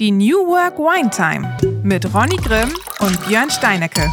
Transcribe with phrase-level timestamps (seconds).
[0.00, 4.10] Die New Work Wine Time mit Ronny Grimm und Björn Steinecke.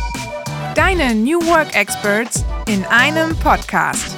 [0.75, 4.15] Deine New Work Experts in einem Podcast.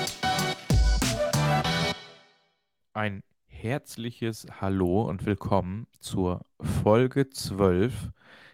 [2.91, 8.10] Ein herzliches Hallo und willkommen zur Folge 12.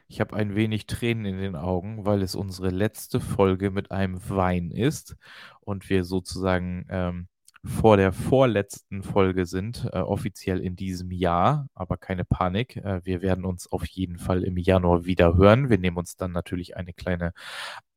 [0.08, 4.22] Ich habe ein wenig Tränen in den Augen, weil es unsere letzte Folge mit einem
[4.30, 5.16] Wein ist
[5.62, 7.28] und wir sozusagen ähm,
[7.66, 11.68] vor der vorletzten Folge sind, äh, offiziell in diesem Jahr.
[11.74, 15.70] Aber keine Panik, äh, wir werden uns auf jeden Fall im Januar wieder hören.
[15.70, 17.34] Wir nehmen uns dann natürlich eine kleine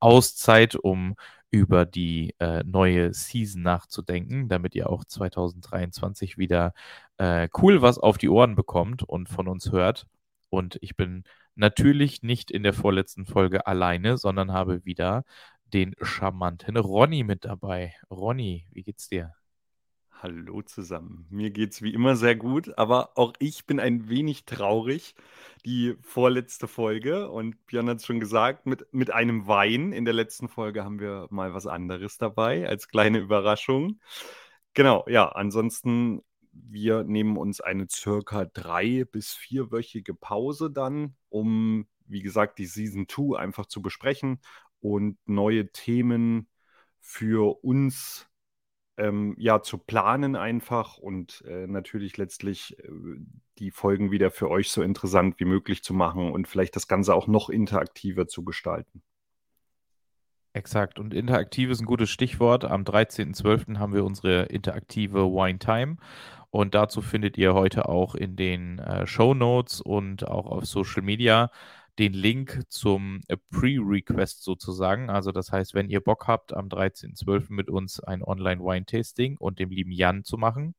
[0.01, 1.15] Auszeit, um
[1.51, 6.73] über die äh, neue Season nachzudenken, damit ihr auch 2023 wieder
[7.19, 10.07] äh, cool was auf die Ohren bekommt und von uns hört.
[10.51, 15.25] Und ich bin natürlich nicht in der vorletzten Folge alleine, sondern habe wieder
[15.73, 17.95] den charmanten Ronny mit dabei.
[18.11, 19.33] Ronny, wie geht's dir?
[20.23, 21.27] Hallo zusammen.
[21.31, 25.17] Mir geht's wie immer sehr gut, aber auch ich bin ein wenig traurig.
[25.65, 29.91] Die vorletzte Folge und Björn hat es schon gesagt, mit, mit einem Wein.
[29.91, 33.99] In der letzten Folge haben wir mal was anderes dabei als kleine Überraschung.
[34.75, 42.23] Genau, ja, ansonsten, wir nehmen uns eine circa drei- bis vierwöchige Pause dann, um, wie
[42.23, 44.39] gesagt, die Season 2 einfach zu besprechen
[44.79, 46.47] und neue Themen
[47.01, 48.29] für uns
[48.97, 52.89] ähm, ja, zu planen einfach und äh, natürlich letztlich äh,
[53.59, 57.15] die Folgen wieder für euch so interessant wie möglich zu machen und vielleicht das Ganze
[57.15, 59.03] auch noch interaktiver zu gestalten.
[60.55, 60.99] Exakt.
[60.99, 62.65] Und interaktiv ist ein gutes Stichwort.
[62.65, 63.79] Am 13.12.
[63.79, 65.97] haben wir unsere interaktive Wine Time.
[66.51, 71.01] Und dazu findet ihr heute auch in den äh, Show Notes und auch auf Social
[71.01, 71.51] Media
[71.99, 75.11] den Link zum äh, Pre-Request sozusagen.
[75.11, 77.47] Also das heißt, wenn ihr Bock habt, am 13.12.
[77.53, 80.75] mit uns ein Online-Wine-Tasting und dem lieben Jan zu machen,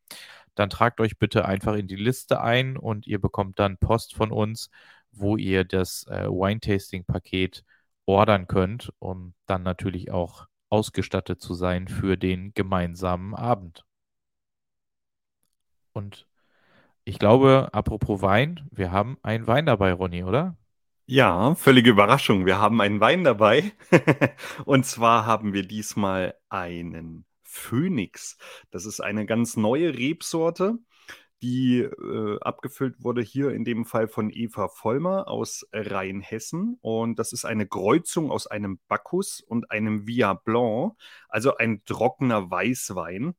[0.55, 4.31] dann tragt euch bitte einfach in die Liste ein und ihr bekommt dann Post von
[4.31, 4.69] uns,
[5.11, 7.63] wo ihr das äh, Wine-Tasting-Paket
[8.05, 13.85] ordern könnt, um dann natürlich auch ausgestattet zu sein für den gemeinsamen Abend.
[15.93, 16.27] Und
[17.05, 20.57] ich glaube, apropos Wein, wir haben einen Wein dabei, Ronny, oder?
[21.05, 22.45] Ja, völlige Überraschung.
[22.45, 23.73] Wir haben einen Wein dabei.
[24.65, 28.37] Und zwar haben wir diesmal einen Phoenix.
[28.71, 30.77] Das ist eine ganz neue Rebsorte,
[31.41, 36.77] die äh, abgefüllt wurde hier in dem Fall von Eva Vollmer aus Rheinhessen.
[36.79, 40.93] Und das ist eine Kreuzung aus einem Bacchus und einem Via Blanc,
[41.27, 43.35] also ein trockener Weißwein.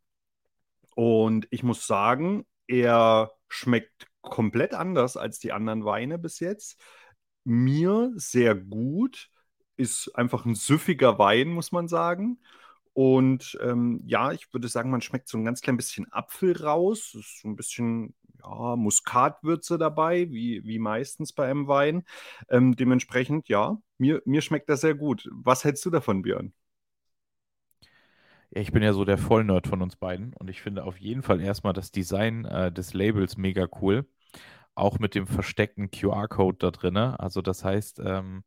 [0.95, 6.79] Und ich muss sagen, er schmeckt komplett anders als die anderen Weine bis jetzt
[7.44, 9.31] mir sehr gut.
[9.77, 12.38] Ist einfach ein süffiger Wein, muss man sagen.
[12.94, 17.15] Und ähm, ja, ich würde sagen, man schmeckt so ein ganz klein bisschen Apfel raus.
[17.19, 22.04] Ist so ein bisschen ja, Muskatwürze dabei, wie, wie meistens bei einem Wein.
[22.49, 25.28] Ähm, dementsprechend, ja, mir, mir schmeckt das sehr gut.
[25.33, 26.53] Was hältst du davon, Björn?
[28.50, 31.41] Ich bin ja so der Vollnerd von uns beiden und ich finde auf jeden Fall
[31.41, 34.06] erstmal das Design äh, des Labels mega cool
[34.75, 36.97] auch mit dem versteckten QR-Code da drin.
[36.97, 38.45] Also das heißt, ähm,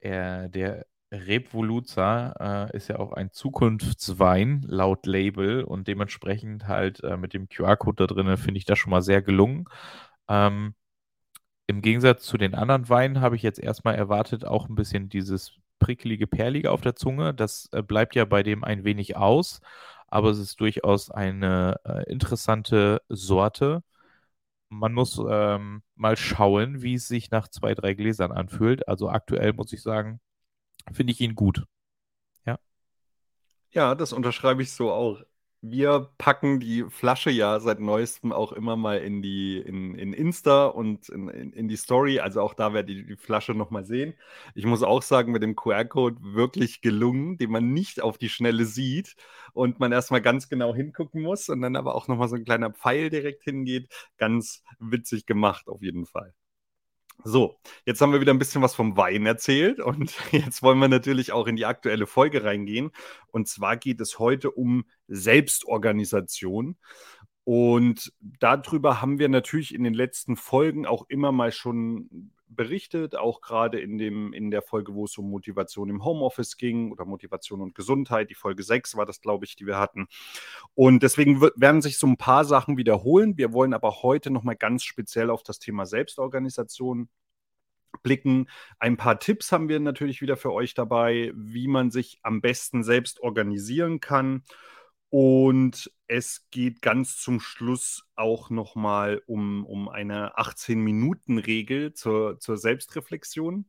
[0.00, 7.16] er, der Revoluza äh, ist ja auch ein Zukunftswein laut Label und dementsprechend halt äh,
[7.16, 9.64] mit dem QR-Code da drin finde ich das schon mal sehr gelungen.
[10.28, 10.74] Ähm,
[11.66, 15.58] Im Gegensatz zu den anderen Weinen habe ich jetzt erstmal erwartet, auch ein bisschen dieses
[15.80, 17.34] prickelige, perlige auf der Zunge.
[17.34, 19.60] Das äh, bleibt ja bei dem ein wenig aus,
[20.08, 23.82] aber es ist durchaus eine äh, interessante Sorte
[24.70, 28.88] man muss ähm, mal schauen, wie es sich nach zwei, drei Gläsern anfühlt.
[28.88, 30.20] Also aktuell muss ich sagen,
[30.92, 31.66] finde ich ihn gut.
[32.46, 32.58] Ja.
[33.72, 35.20] Ja, das unterschreibe ich so auch.
[35.62, 40.66] Wir packen die Flasche ja seit neuestem auch immer mal in die in, in Insta
[40.66, 42.18] und in, in, in die Story.
[42.18, 44.14] Also auch da werdet ihr die Flasche nochmal sehen.
[44.54, 48.64] Ich muss auch sagen, mit dem QR-Code wirklich gelungen, den man nicht auf die Schnelle
[48.64, 49.16] sieht
[49.52, 52.70] und man erstmal ganz genau hingucken muss und dann aber auch nochmal so ein kleiner
[52.72, 53.92] Pfeil direkt hingeht.
[54.16, 56.32] Ganz witzig gemacht auf jeden Fall.
[57.24, 60.88] So, jetzt haben wir wieder ein bisschen was vom Wein erzählt und jetzt wollen wir
[60.88, 62.90] natürlich auch in die aktuelle Folge reingehen.
[63.28, 66.76] Und zwar geht es heute um Selbstorganisation.
[67.44, 73.40] Und darüber haben wir natürlich in den letzten Folgen auch immer mal schon berichtet, auch
[73.40, 77.60] gerade in, dem, in der Folge, wo es um Motivation im Homeoffice ging oder Motivation
[77.60, 78.30] und Gesundheit.
[78.30, 80.08] Die Folge 6 war das, glaube ich, die wir hatten.
[80.74, 83.38] Und deswegen werden sich so ein paar Sachen wiederholen.
[83.38, 87.08] Wir wollen aber heute nochmal ganz speziell auf das Thema Selbstorganisation
[88.02, 88.48] blicken.
[88.78, 92.82] Ein paar Tipps haben wir natürlich wieder für euch dabei, wie man sich am besten
[92.82, 94.42] selbst organisieren kann.
[95.10, 103.68] Und es geht ganz zum Schluss auch nochmal um, um eine 18-Minuten-Regel zur, zur Selbstreflexion,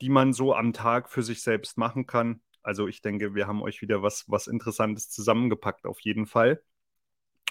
[0.00, 2.42] die man so am Tag für sich selbst machen kann.
[2.62, 6.62] Also ich denke, wir haben euch wieder was, was Interessantes zusammengepackt, auf jeden Fall.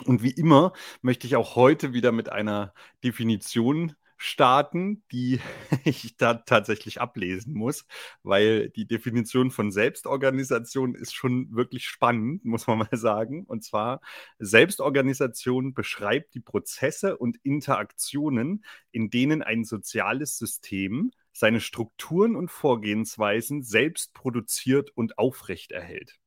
[0.05, 0.71] Und wie immer
[1.01, 2.73] möchte ich auch heute wieder mit einer
[3.03, 5.39] Definition starten, die
[5.83, 7.85] ich da tatsächlich ablesen muss,
[8.21, 13.45] weil die Definition von Selbstorganisation ist schon wirklich spannend, muss man mal sagen.
[13.45, 13.99] Und zwar,
[14.37, 23.63] Selbstorganisation beschreibt die Prozesse und Interaktionen, in denen ein soziales System seine Strukturen und Vorgehensweisen
[23.63, 26.19] selbst produziert und aufrechterhält.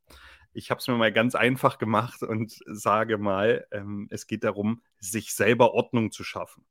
[0.53, 4.83] Ich habe es mir mal ganz einfach gemacht und sage mal, ähm, es geht darum,
[4.99, 6.65] sich selber Ordnung zu schaffen.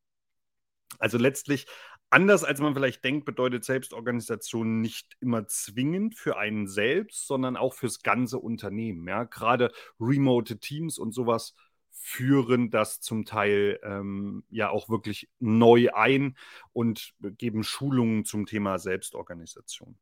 [1.00, 1.68] Also letztlich,
[2.10, 7.74] anders als man vielleicht denkt, bedeutet Selbstorganisation nicht immer zwingend für einen selbst, sondern auch
[7.74, 9.08] fürs ganze Unternehmen.
[9.08, 9.24] Ja?
[9.24, 11.56] Gerade remote Teams und sowas
[11.92, 16.38] führen das zum Teil ähm, ja auch wirklich neu ein
[16.74, 19.98] und geben Schulungen zum Thema Selbstorganisation.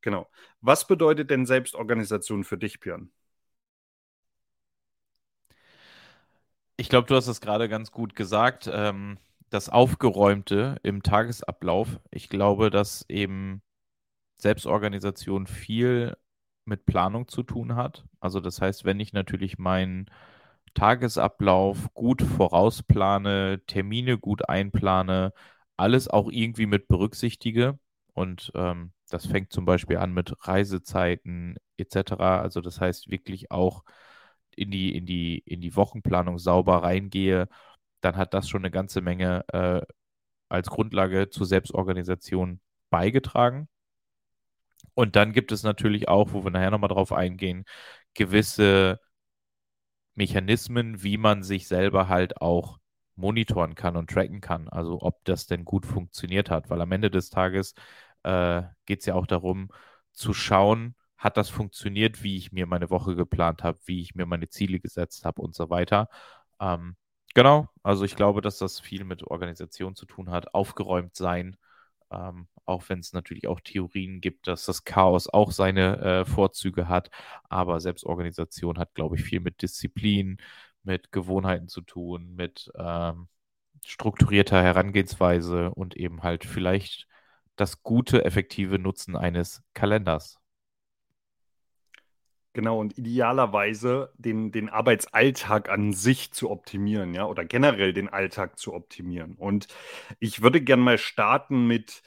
[0.00, 0.28] Genau.
[0.60, 3.10] Was bedeutet denn Selbstorganisation für dich, Björn?
[6.76, 8.70] Ich glaube, du hast es gerade ganz gut gesagt.
[8.72, 9.18] Ähm,
[9.50, 12.00] das Aufgeräumte im Tagesablauf.
[12.10, 13.62] Ich glaube, dass eben
[14.38, 16.16] Selbstorganisation viel
[16.64, 18.04] mit Planung zu tun hat.
[18.20, 20.06] Also das heißt, wenn ich natürlich meinen
[20.74, 25.32] Tagesablauf gut vorausplane, Termine gut einplane,
[25.76, 27.78] alles auch irgendwie mit berücksichtige.
[28.14, 32.12] Und ähm, das fängt zum Beispiel an mit Reisezeiten etc.
[32.42, 33.84] Also das heißt wirklich auch
[34.56, 37.48] in die, in die, in die Wochenplanung sauber reingehe
[38.00, 39.82] dann hat das schon eine ganze Menge äh,
[40.48, 42.60] als Grundlage zur Selbstorganisation
[42.90, 43.68] beigetragen.
[44.94, 47.64] Und dann gibt es natürlich auch, wo wir nachher nochmal drauf eingehen,
[48.14, 48.98] gewisse
[50.14, 52.78] Mechanismen, wie man sich selber halt auch
[53.16, 54.68] monitoren kann und tracken kann.
[54.68, 56.70] Also ob das denn gut funktioniert hat.
[56.70, 57.74] Weil am Ende des Tages
[58.24, 59.70] äh, geht es ja auch darum
[60.12, 64.26] zu schauen, hat das funktioniert, wie ich mir meine Woche geplant habe, wie ich mir
[64.26, 66.08] meine Ziele gesetzt habe und so weiter.
[66.60, 66.96] Ähm,
[67.38, 71.56] Genau, also ich glaube, dass das viel mit Organisation zu tun hat, aufgeräumt sein,
[72.10, 76.88] ähm, auch wenn es natürlich auch Theorien gibt, dass das Chaos auch seine äh, Vorzüge
[76.88, 77.10] hat,
[77.48, 80.38] aber Selbstorganisation hat, glaube ich, viel mit Disziplin,
[80.82, 83.28] mit Gewohnheiten zu tun, mit ähm,
[83.84, 87.06] strukturierter Herangehensweise und eben halt vielleicht
[87.56, 90.40] das gute, effektive Nutzen eines Kalenders.
[92.54, 98.58] Genau, und idealerweise den, den Arbeitsalltag an sich zu optimieren, ja, oder generell den Alltag
[98.58, 99.34] zu optimieren.
[99.34, 99.68] Und
[100.18, 102.02] ich würde gerne mal starten mit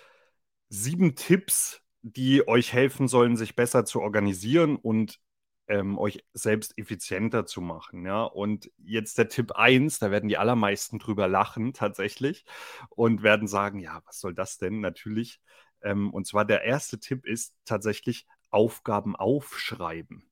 [0.70, 5.20] sieben Tipps, die euch helfen sollen, sich besser zu organisieren und
[5.68, 8.06] ähm, euch selbst effizienter zu machen.
[8.06, 8.24] Ja?
[8.24, 12.46] Und jetzt der Tipp 1, da werden die allermeisten drüber lachen tatsächlich
[12.90, 14.82] und werden sagen, ja, was soll das denn?
[14.82, 15.40] Natürlich.
[15.82, 20.31] Ähm, und zwar der erste Tipp ist tatsächlich Aufgaben aufschreiben.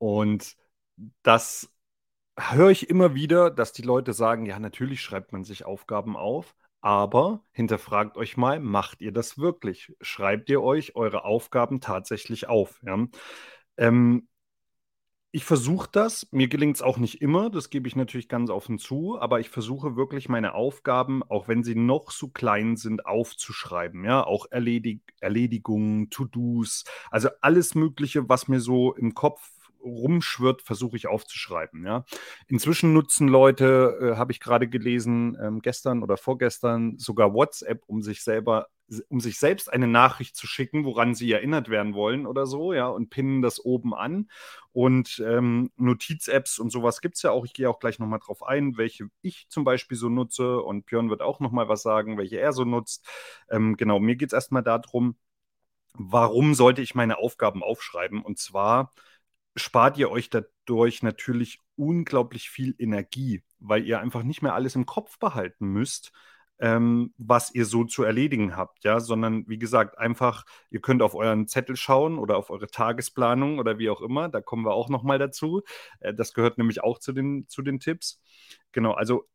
[0.00, 0.56] Und
[1.22, 1.70] das
[2.38, 6.56] höre ich immer wieder, dass die Leute sagen, ja, natürlich schreibt man sich Aufgaben auf,
[6.80, 9.92] aber hinterfragt euch mal, macht ihr das wirklich?
[10.00, 12.80] Schreibt ihr euch eure Aufgaben tatsächlich auf?
[12.82, 13.06] Ja?
[13.76, 14.26] Ähm,
[15.32, 18.78] ich versuche das, mir gelingt es auch nicht immer, das gebe ich natürlich ganz offen
[18.78, 24.02] zu, aber ich versuche wirklich meine Aufgaben, auch wenn sie noch so klein sind, aufzuschreiben.
[24.04, 30.96] Ja, auch Erledig Erledigungen, To-Dos, also alles Mögliche, was mir so im Kopf rumschwirrt, versuche
[30.96, 31.84] ich aufzuschreiben.
[31.86, 32.04] Ja.
[32.46, 38.02] Inzwischen nutzen Leute, äh, habe ich gerade gelesen, ähm, gestern oder vorgestern sogar WhatsApp, um
[38.02, 38.68] sich selber
[39.08, 42.88] um sich selbst eine Nachricht zu schicken, woran sie erinnert werden wollen oder so, ja,
[42.88, 44.28] und pinnen das oben an.
[44.72, 47.44] Und ähm, Notiz-Apps und sowas gibt es ja auch.
[47.44, 50.60] Ich gehe auch gleich nochmal drauf ein, welche ich zum Beispiel so nutze.
[50.60, 53.06] Und Björn wird auch nochmal was sagen, welche er so nutzt.
[53.48, 55.16] Ähm, genau, mir geht es erstmal darum,
[55.94, 58.22] warum sollte ich meine Aufgaben aufschreiben?
[58.22, 58.92] Und zwar
[59.56, 64.86] spart ihr euch dadurch natürlich unglaublich viel Energie, weil ihr einfach nicht mehr alles im
[64.86, 66.12] Kopf behalten müsst,
[66.60, 71.14] ähm, was ihr so zu erledigen habt, ja, sondern wie gesagt, einfach, ihr könnt auf
[71.14, 74.90] euren Zettel schauen oder auf eure Tagesplanung oder wie auch immer, da kommen wir auch
[74.90, 75.62] nochmal dazu.
[76.00, 78.20] Äh, das gehört nämlich auch zu den, zu den Tipps.
[78.72, 79.28] Genau, also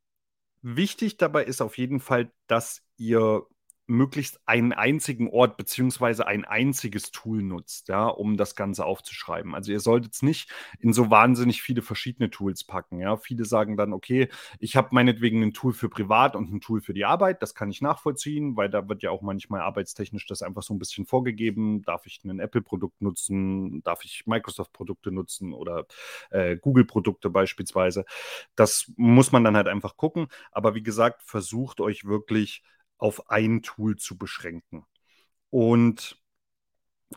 [0.62, 3.44] wichtig dabei ist auf jeden Fall, dass ihr
[3.88, 9.54] möglichst einen einzigen Ort beziehungsweise ein einziges Tool nutzt, ja, um das Ganze aufzuschreiben.
[9.54, 13.00] Also ihr solltet es nicht in so wahnsinnig viele verschiedene Tools packen.
[13.00, 13.18] Ja.
[13.18, 16.94] Viele sagen dann, okay, ich habe meinetwegen ein Tool für privat und ein Tool für
[16.94, 17.42] die Arbeit.
[17.42, 20.80] Das kann ich nachvollziehen, weil da wird ja auch manchmal arbeitstechnisch das einfach so ein
[20.80, 21.84] bisschen vorgegeben.
[21.84, 23.84] Darf ich ein Apple-Produkt nutzen?
[23.84, 25.86] Darf ich Microsoft-Produkte nutzen oder
[26.32, 28.06] äh, Google-Produkte beispielsweise?
[28.56, 30.28] Das muss man dann halt einfach gucken.
[30.52, 32.64] Aber wie gesagt, versucht euch wirklich
[32.98, 34.86] auf ein Tool zu beschränken.
[35.50, 36.22] Und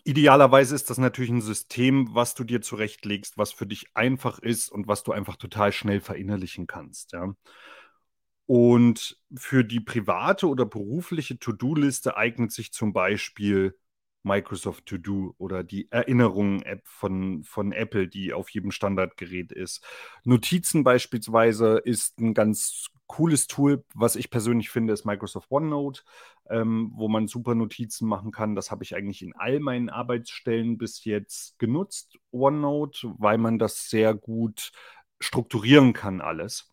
[0.04, 4.70] idealerweise ist das natürlich ein System, was du dir zurechtlegst, was für dich einfach ist
[4.70, 7.12] und was du einfach total schnell verinnerlichen kannst.
[7.12, 7.34] Ja.
[8.46, 13.76] Und für die private oder berufliche To-Do-Liste eignet sich zum Beispiel
[14.22, 19.84] Microsoft To Do oder die Erinnerungen-App von, von Apple, die auf jedem Standardgerät ist.
[20.24, 26.02] Notizen beispielsweise ist ein ganz cooles Tool, was ich persönlich finde, ist Microsoft OneNote,
[26.48, 28.54] ähm, wo man super Notizen machen kann.
[28.54, 33.90] Das habe ich eigentlich in all meinen Arbeitsstellen bis jetzt genutzt, OneNote, weil man das
[33.90, 34.70] sehr gut
[35.20, 36.70] strukturieren kann alles.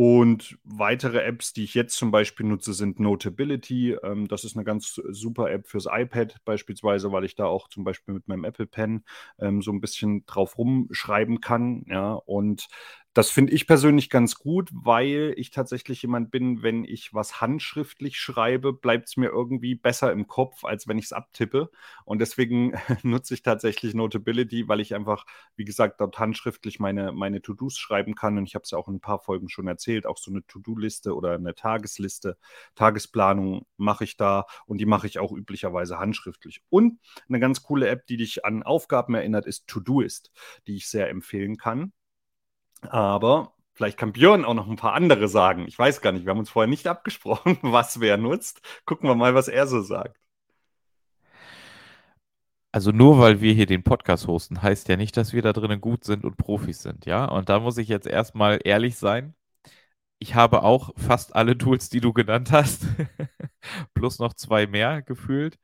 [0.00, 3.94] Und weitere Apps, die ich jetzt zum Beispiel nutze, sind Notability.
[4.04, 7.82] Ähm, das ist eine ganz super App fürs iPad beispielsweise, weil ich da auch zum
[7.82, 9.04] Beispiel mit meinem Apple Pen
[9.40, 11.84] ähm, so ein bisschen drauf rumschreiben kann.
[11.88, 12.68] Ja, und
[13.18, 18.16] das finde ich persönlich ganz gut, weil ich tatsächlich jemand bin, wenn ich was handschriftlich
[18.16, 21.68] schreibe, bleibt es mir irgendwie besser im Kopf, als wenn ich es abtippe.
[22.04, 27.42] Und deswegen nutze ich tatsächlich Notability, weil ich einfach, wie gesagt, dort handschriftlich meine, meine
[27.42, 28.38] To-Dos schreiben kann.
[28.38, 30.46] Und ich habe es ja auch in ein paar Folgen schon erzählt, auch so eine
[30.46, 32.36] To-Do-Liste oder eine Tagesliste,
[32.76, 36.62] Tagesplanung mache ich da und die mache ich auch üblicherweise handschriftlich.
[36.70, 40.30] Und eine ganz coole App, die dich an Aufgaben erinnert, ist To-Doist,
[40.68, 41.92] die ich sehr empfehlen kann.
[42.82, 45.66] Aber vielleicht kann Björn auch noch ein paar andere sagen.
[45.68, 48.60] Ich weiß gar nicht, wir haben uns vorher nicht abgesprochen, was wer nutzt.
[48.84, 50.18] Gucken wir mal, was er so sagt.
[52.72, 55.80] Also nur weil wir hier den Podcast hosten, heißt ja nicht, dass wir da drinnen
[55.80, 57.24] gut sind und Profis sind, ja?
[57.24, 59.34] Und da muss ich jetzt erstmal ehrlich sein.
[60.20, 62.86] Ich habe auch fast alle Tools, die du genannt hast,
[63.94, 65.58] plus noch zwei mehr gefühlt.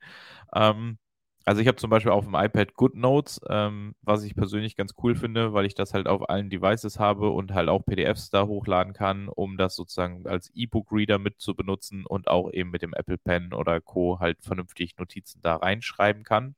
[0.53, 0.97] Ähm,
[1.45, 5.15] also ich habe zum Beispiel auf dem iPad GoodNotes, ähm, was ich persönlich ganz cool
[5.15, 8.93] finde, weil ich das halt auf allen Devices habe und halt auch PDFs da hochladen
[8.93, 13.17] kann, um das sozusagen als E-Book-Reader mit zu benutzen und auch eben mit dem Apple
[13.19, 14.19] Pen oder Co.
[14.19, 16.55] halt vernünftig Notizen da reinschreiben kann.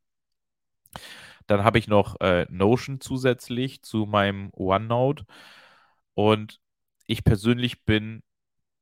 [1.48, 5.26] Dann habe ich noch äh, Notion zusätzlich zu meinem OneNote
[6.14, 6.60] und
[7.08, 8.24] ich persönlich bin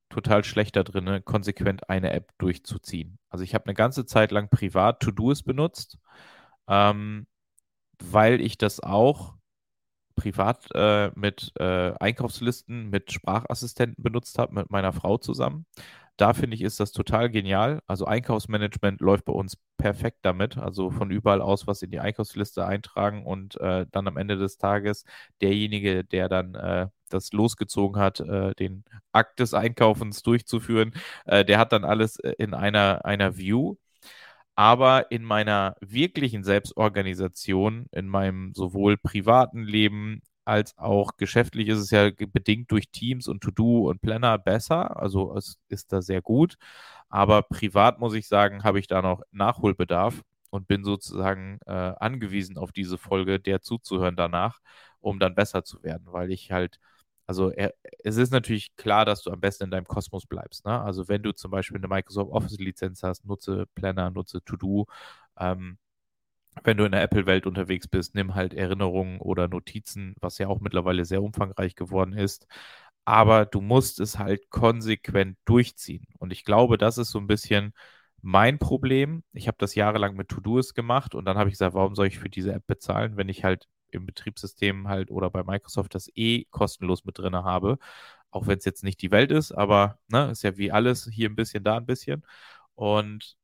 [0.09, 3.19] total schlecht da drin, konsequent eine App durchzuziehen.
[3.35, 5.97] Also ich habe eine ganze Zeit lang privat To-Do's benutzt,
[6.69, 7.27] ähm,
[8.01, 9.35] weil ich das auch
[10.15, 15.65] privat äh, mit äh, Einkaufslisten, mit Sprachassistenten benutzt habe, mit meiner Frau zusammen.
[16.15, 17.81] Da finde ich, ist das total genial.
[17.87, 20.57] Also Einkaufsmanagement läuft bei uns perfekt damit.
[20.57, 24.57] Also von überall aus was in die Einkaufsliste eintragen und äh, dann am Ende des
[24.57, 25.03] Tages
[25.41, 30.93] derjenige, der dann äh, das losgezogen hat, äh, den Akt des Einkaufens durchzuführen,
[31.25, 33.75] äh, der hat dann alles äh, in einer, einer View.
[34.55, 41.91] Aber in meiner wirklichen Selbstorganisation, in meinem sowohl privaten Leben als auch geschäftlich ist es
[41.91, 44.97] ja bedingt durch Teams und To-Do und Planner besser.
[45.01, 46.55] Also es ist da sehr gut.
[47.09, 50.21] Aber privat muss ich sagen, habe ich da noch Nachholbedarf
[50.51, 54.59] und bin sozusagen äh, angewiesen auf diese Folge, der zuzuhören danach,
[55.01, 56.79] um dann besser zu werden, weil ich halt,
[57.27, 60.65] also er, es ist natürlich klar, dass du am besten in deinem Kosmos bleibst.
[60.65, 60.79] Ne?
[60.81, 64.87] Also wenn du zum Beispiel eine Microsoft Office Lizenz hast, nutze Planner, nutze To-Do.
[65.39, 65.77] Ähm,
[66.63, 70.61] wenn du in der Apple-Welt unterwegs bist, nimm halt Erinnerungen oder Notizen, was ja auch
[70.61, 72.47] mittlerweile sehr umfangreich geworden ist.
[73.05, 76.07] Aber du musst es halt konsequent durchziehen.
[76.19, 77.73] Und ich glaube, das ist so ein bisschen
[78.21, 79.23] mein Problem.
[79.33, 82.19] Ich habe das jahrelang mit To-Do's gemacht und dann habe ich gesagt, warum soll ich
[82.19, 86.45] für diese App bezahlen, wenn ich halt im Betriebssystem halt oder bei Microsoft das eh
[86.51, 87.77] kostenlos mit drin habe.
[88.31, 91.29] Auch wenn es jetzt nicht die Welt ist, aber ne, ist ja wie alles hier
[91.29, 92.25] ein bisschen, da ein bisschen.
[92.75, 93.37] Und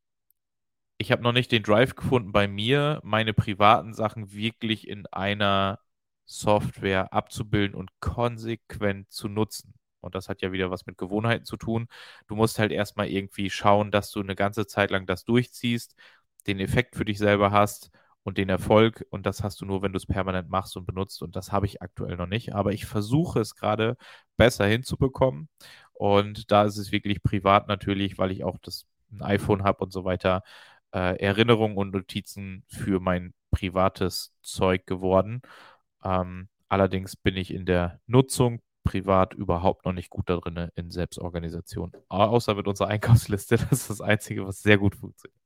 [0.98, 5.80] ich habe noch nicht den Drive gefunden, bei mir meine privaten Sachen wirklich in einer
[6.26, 9.74] Software abzubilden und konsequent zu nutzen.
[10.00, 11.88] Und das hat ja wieder was mit Gewohnheiten zu tun.
[12.28, 15.96] Du musst halt erstmal irgendwie schauen, dass du eine ganze Zeit lang das durchziehst,
[16.48, 17.92] den Effekt für dich selber hast
[18.24, 19.06] und den Erfolg.
[19.10, 21.22] Und das hast du nur, wenn du es permanent machst und benutzt.
[21.22, 22.54] Und das habe ich aktuell noch nicht.
[22.54, 23.98] Aber ich versuche es gerade
[24.38, 25.50] besser hinzubekommen.
[25.94, 29.92] Und da ist es wirklich privat natürlich, weil ich auch das ein iPhone habe und
[29.92, 30.44] so weiter,
[30.94, 35.42] äh, Erinnerungen und Notizen für mein privates Zeug geworden.
[36.04, 40.92] Ähm, allerdings bin ich in der Nutzung privat überhaupt noch nicht gut da drin in
[40.92, 41.92] Selbstorganisation.
[42.10, 43.58] Außer mit unserer Einkaufsliste.
[43.58, 45.38] Das ist das Einzige, was sehr gut funktioniert.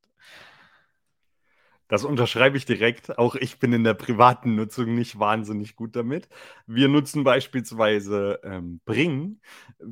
[1.88, 3.18] Das unterschreibe ich direkt.
[3.20, 6.28] Auch ich bin in der privaten Nutzung nicht wahnsinnig gut damit.
[6.66, 9.40] Wir nutzen beispielsweise ähm, Bring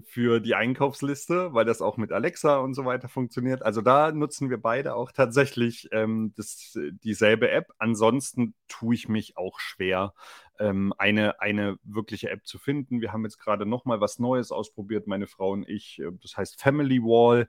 [0.06, 3.62] für die Einkaufsliste, weil das auch mit Alexa und so weiter funktioniert.
[3.62, 7.72] Also da nutzen wir beide auch tatsächlich ähm, das, dieselbe App.
[7.78, 10.14] Ansonsten tue ich mich auch schwer,
[10.60, 13.02] ähm, eine, eine wirkliche App zu finden.
[13.02, 16.00] Wir haben jetzt gerade noch mal was Neues ausprobiert, meine Frau und ich.
[16.00, 17.48] Äh, das heißt Family Wall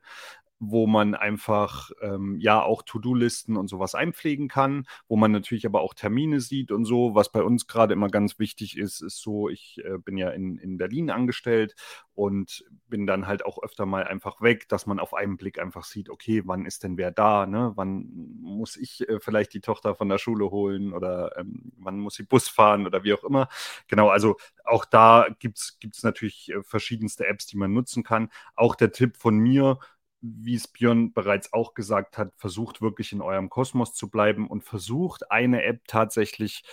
[0.71, 5.81] wo man einfach ähm, ja auch To-Do-Listen und sowas einpflegen kann, wo man natürlich aber
[5.81, 7.15] auch Termine sieht und so.
[7.15, 10.59] Was bei uns gerade immer ganz wichtig ist, ist so, ich äh, bin ja in,
[10.59, 11.75] in Berlin angestellt
[12.15, 15.85] und bin dann halt auch öfter mal einfach weg, dass man auf einen Blick einfach
[15.85, 17.73] sieht, okay, wann ist denn wer da, ne?
[17.75, 18.09] Wann
[18.41, 22.23] muss ich äh, vielleicht die Tochter von der Schule holen oder ähm, wann muss sie
[22.23, 23.49] Bus fahren oder wie auch immer.
[23.89, 28.31] Genau, also auch da gibt es natürlich äh, verschiedenste Apps, die man nutzen kann.
[28.55, 29.79] Auch der Tipp von mir,
[30.25, 34.65] wie es Björn bereits auch gesagt hat, versucht wirklich in eurem Kosmos zu bleiben und
[34.65, 36.65] versucht eine App tatsächlich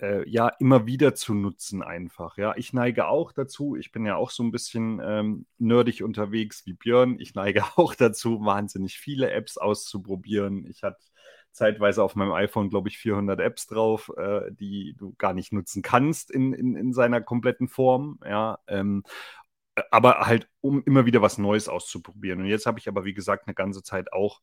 [0.00, 2.36] äh, ja immer wieder zu nutzen einfach.
[2.36, 3.76] Ja, ich neige auch dazu.
[3.76, 7.18] Ich bin ja auch so ein bisschen ähm, nerdig unterwegs wie Björn.
[7.18, 10.66] Ich neige auch dazu, wahnsinnig viele Apps auszuprobieren.
[10.66, 11.04] Ich hatte
[11.52, 15.82] zeitweise auf meinem iPhone, glaube ich, 400 Apps drauf, äh, die du gar nicht nutzen
[15.82, 18.20] kannst in, in, in seiner kompletten Form.
[18.24, 19.02] Ja, ähm,
[19.90, 22.40] aber halt, um immer wieder was Neues auszuprobieren.
[22.40, 24.40] Und jetzt habe ich aber, wie gesagt, eine ganze Zeit auch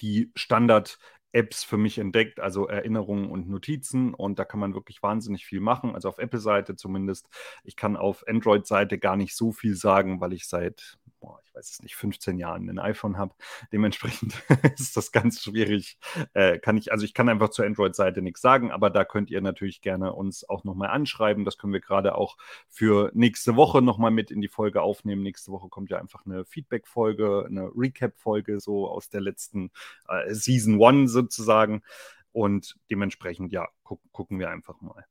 [0.00, 0.98] die Standard-
[1.32, 4.14] Apps für mich entdeckt, also Erinnerungen und Notizen.
[4.14, 5.94] Und da kann man wirklich wahnsinnig viel machen.
[5.94, 7.28] Also auf Apple-Seite zumindest.
[7.62, 10.96] Ich kann auf Android-Seite gar nicht so viel sagen, weil ich seit
[11.26, 13.34] boah, ich weiß es nicht, 15 Jahren ein iPhone habe.
[13.72, 14.40] Dementsprechend
[14.78, 15.98] ist das ganz schwierig.
[16.34, 19.40] Äh, kann ich, also ich kann einfach zur Android-Seite nichts sagen, aber da könnt ihr
[19.40, 21.44] natürlich gerne uns auch nochmal anschreiben.
[21.44, 22.36] Das können wir gerade auch
[22.68, 25.22] für nächste Woche nochmal mit in die Folge aufnehmen.
[25.22, 29.72] Nächste Woche kommt ja einfach eine Feedback-Folge, eine Recap-Folge so aus der letzten
[30.08, 31.82] äh, Season One sozusagen.
[32.30, 35.06] Und dementsprechend, ja, gu gucken wir einfach mal.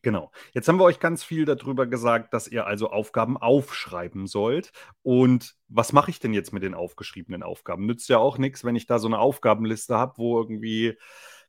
[0.00, 0.32] Genau.
[0.52, 4.72] Jetzt haben wir euch ganz viel darüber gesagt, dass ihr also Aufgaben aufschreiben sollt.
[5.02, 7.84] Und was mache ich denn jetzt mit den aufgeschriebenen Aufgaben?
[7.86, 10.98] Nützt ja auch nichts, wenn ich da so eine Aufgabenliste habe, wo irgendwie,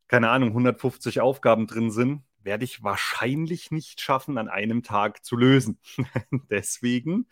[0.08, 2.24] keine Ahnung, 150 Aufgaben drin sind.
[2.42, 5.80] Werde ich wahrscheinlich nicht schaffen, an einem Tag zu lösen.
[6.50, 7.28] Deswegen,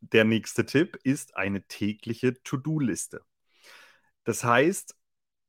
[0.00, 3.22] der nächste Tipp ist eine tägliche To-Do-Liste.
[4.24, 4.94] Das heißt,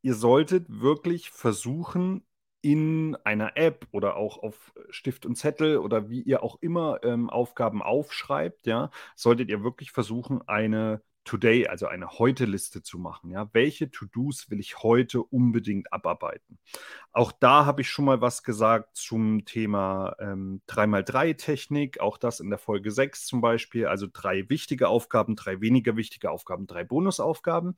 [0.02, 2.26] ihr solltet wirklich versuchen,
[2.62, 7.30] in einer App oder auch auf Stift und Zettel oder wie ihr auch immer ähm,
[7.30, 13.30] Aufgaben aufschreibt, ja, solltet ihr wirklich versuchen, eine Today, also eine Heute-Liste zu machen.
[13.30, 16.58] Ja, welche To-Dos will ich heute unbedingt abarbeiten?
[17.12, 22.50] Auch da habe ich schon mal was gesagt zum Thema ähm, 3x3-Technik, auch das in
[22.50, 23.86] der Folge 6 zum Beispiel.
[23.86, 27.76] Also drei wichtige Aufgaben, drei weniger wichtige Aufgaben, drei Bonusaufgaben.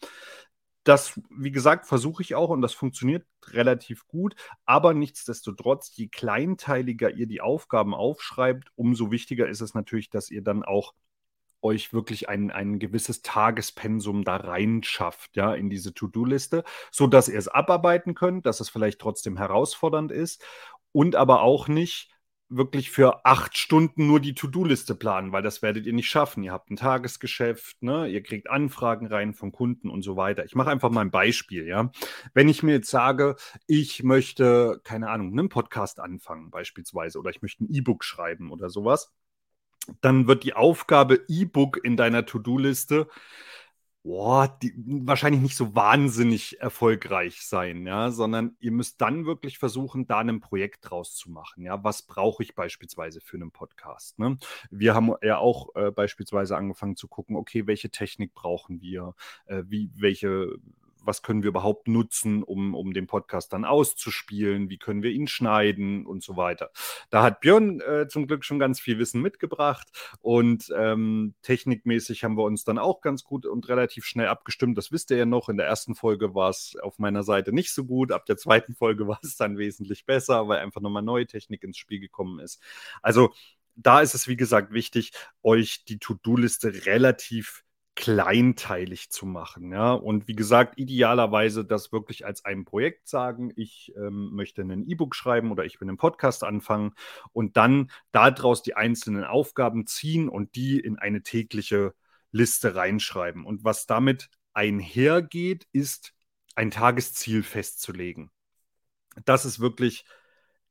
[0.84, 4.36] Das, wie gesagt, versuche ich auch und das funktioniert relativ gut.
[4.66, 10.42] Aber nichtsdestotrotz, je kleinteiliger ihr die Aufgaben aufschreibt, umso wichtiger ist es natürlich, dass ihr
[10.42, 10.94] dann auch
[11.62, 17.40] euch wirklich ein, ein gewisses Tagespensum da rein schafft, ja, in diese To-Do-Liste, sodass ihr
[17.40, 20.44] es abarbeiten könnt, dass es vielleicht trotzdem herausfordernd ist
[20.92, 22.13] und aber auch nicht
[22.56, 26.44] wirklich für acht Stunden nur die To-Do-Liste planen, weil das werdet ihr nicht schaffen.
[26.44, 28.08] Ihr habt ein Tagesgeschäft, ne?
[28.08, 30.46] ihr kriegt Anfragen rein von Kunden und so weiter.
[30.46, 31.92] Ich mache einfach mal ein Beispiel, ja.
[32.34, 33.36] Wenn ich mir jetzt sage,
[33.68, 38.70] ich möchte, keine Ahnung, einen Podcast anfangen, beispielsweise, oder ich möchte ein E-Book schreiben oder
[38.70, 39.14] sowas,
[40.02, 43.08] dann wird die Aufgabe E-Book in deiner To-Do-Liste
[44.04, 50.08] boah, die, wahrscheinlich nicht so wahnsinnig erfolgreich sein, ja, sondern ihr müsst dann wirklich versuchen,
[50.08, 51.84] da ein Projekt draus zu machen, ja.
[51.84, 54.20] Was brauche ich beispielsweise für einen Podcast?
[54.20, 54.38] Ne?
[54.70, 59.64] Wir haben ja auch äh, beispielsweise angefangen zu gucken, okay, welche Technik brauchen wir, äh,
[59.68, 60.58] wie, welche
[61.06, 65.28] was können wir überhaupt nutzen, um, um den Podcast dann auszuspielen, wie können wir ihn
[65.28, 66.72] schneiden und so weiter.
[67.10, 69.88] Da hat Björn äh, zum Glück schon ganz viel Wissen mitgebracht
[70.20, 74.78] und ähm, technikmäßig haben wir uns dann auch ganz gut und relativ schnell abgestimmt.
[74.78, 75.50] Das wisst ihr ja noch.
[75.50, 78.12] In der ersten Folge war es auf meiner Seite nicht so gut.
[78.12, 81.78] Ab der zweiten Folge war es dann wesentlich besser, weil einfach nochmal neue Technik ins
[81.78, 82.62] Spiel gekommen ist.
[83.02, 83.34] Also
[83.76, 85.12] da ist es, wie gesagt, wichtig,
[85.42, 87.64] euch die To-Do-Liste relativ
[87.96, 89.72] kleinteilig zu machen.
[89.72, 89.94] Ja?
[89.94, 95.16] Und wie gesagt, idealerweise das wirklich als ein Projekt sagen, ich ähm, möchte ein E-Book
[95.16, 96.94] schreiben oder ich will einen Podcast anfangen
[97.34, 101.94] und dann daraus die einzelnen Aufgaben ziehen und die in eine tägliche
[102.32, 103.46] Liste reinschreiben.
[103.46, 106.14] Und was damit einhergeht, ist
[106.56, 108.32] ein Tagesziel festzulegen.
[109.26, 110.06] Das ist wirklich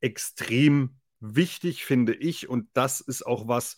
[0.01, 3.77] extrem wichtig, finde ich, und das ist auch was,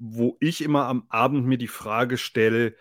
[0.00, 2.74] wo ich immer am Abend mir die Frage stelle,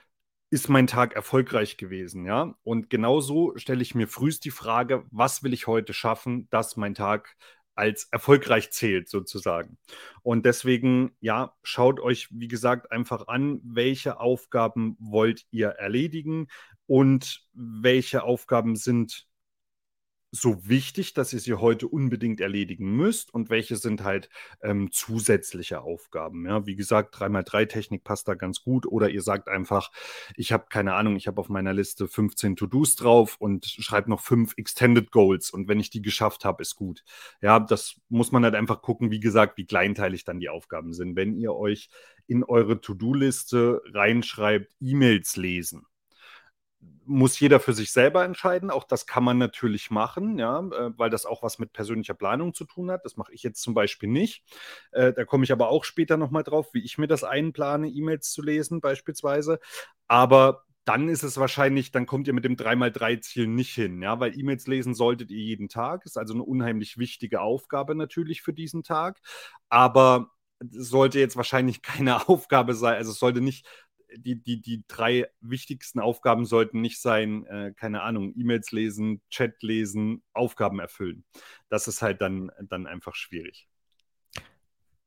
[0.49, 2.55] ist mein Tag erfolgreich gewesen, ja?
[2.63, 6.95] Und genauso stelle ich mir frühst die Frage, was will ich heute schaffen, dass mein
[6.95, 7.36] Tag
[7.75, 9.77] als erfolgreich zählt, sozusagen.
[10.23, 16.47] Und deswegen, ja, schaut euch, wie gesagt, einfach an, welche Aufgaben wollt ihr erledigen
[16.88, 19.28] und welche Aufgaben sind
[20.31, 24.29] so wichtig, dass ihr sie heute unbedingt erledigen müsst und welche sind halt
[24.61, 26.45] ähm, zusätzliche Aufgaben.
[26.45, 28.85] Ja, wie gesagt, 3x3-Technik passt da ganz gut.
[28.85, 29.91] Oder ihr sagt einfach,
[30.35, 34.21] ich habe keine Ahnung, ich habe auf meiner Liste 15 To-Dos drauf und schreibe noch
[34.21, 37.03] fünf Extended Goals und wenn ich die geschafft habe, ist gut.
[37.41, 41.15] Ja, das muss man halt einfach gucken, wie gesagt, wie kleinteilig dann die Aufgaben sind.
[41.15, 41.89] Wenn ihr euch
[42.27, 45.87] in eure To-Do-Liste reinschreibt, E-Mails lesen,
[47.05, 48.69] muss jeder für sich selber entscheiden.
[48.69, 52.53] Auch das kann man natürlich machen, ja, äh, weil das auch was mit persönlicher Planung
[52.53, 53.03] zu tun hat.
[53.03, 54.43] Das mache ich jetzt zum Beispiel nicht.
[54.91, 58.31] Äh, da komme ich aber auch später nochmal drauf, wie ich mir das einplane, E-Mails
[58.31, 59.59] zu lesen, beispielsweise.
[60.07, 64.37] Aber dann ist es wahrscheinlich, dann kommt ihr mit dem 3x3-Ziel nicht hin, ja, weil
[64.37, 66.05] E-Mails lesen solltet ihr jeden Tag.
[66.05, 69.19] Ist also eine unheimlich wichtige Aufgabe natürlich für diesen Tag.
[69.69, 70.31] Aber
[70.71, 73.65] sollte jetzt wahrscheinlich keine Aufgabe sein, also es sollte nicht
[74.17, 79.62] die, die, die drei wichtigsten Aufgaben sollten nicht sein, äh, keine Ahnung, E-Mails lesen, Chat
[79.62, 81.24] lesen, Aufgaben erfüllen.
[81.69, 83.67] Das ist halt dann, dann einfach schwierig.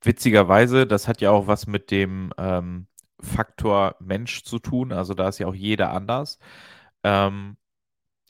[0.02, 2.86] Witzigerweise, das hat ja auch was mit dem ähm,
[3.20, 4.92] Faktor Mensch zu tun.
[4.92, 6.38] Also da ist ja auch jeder anders.
[7.04, 7.56] Ähm,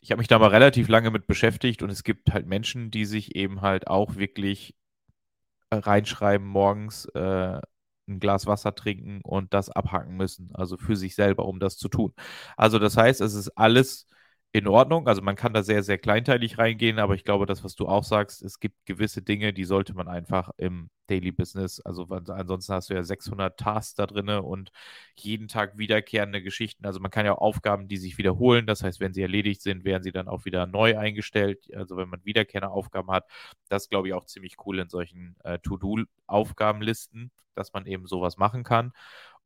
[0.00, 3.04] ich habe mich da mal relativ lange mit beschäftigt und es gibt halt Menschen, die
[3.04, 4.74] sich eben halt auch wirklich
[5.70, 7.60] äh, reinschreiben morgens, äh,
[8.08, 11.88] ein Glas Wasser trinken und das abhaken müssen, also für sich selber, um das zu
[11.88, 12.12] tun.
[12.56, 14.08] Also das heißt, es ist alles
[14.54, 15.08] in Ordnung.
[15.08, 18.04] Also man kann da sehr, sehr kleinteilig reingehen, aber ich glaube, das, was du auch
[18.04, 22.90] sagst, es gibt gewisse Dinge, die sollte man einfach im Daily Business, also ansonsten hast
[22.90, 24.70] du ja 600 Tasks da drin und
[25.16, 26.86] jeden Tag wiederkehrende Geschichten.
[26.86, 28.66] Also man kann ja Aufgaben, die sich wiederholen.
[28.66, 31.68] Das heißt, wenn sie erledigt sind, werden sie dann auch wieder neu eingestellt.
[31.74, 33.26] Also wenn man wiederkehrende Aufgaben hat,
[33.68, 38.64] das glaube ich auch ziemlich cool in solchen äh, To-Do-Aufgabenlisten, dass man eben sowas machen
[38.64, 38.92] kann.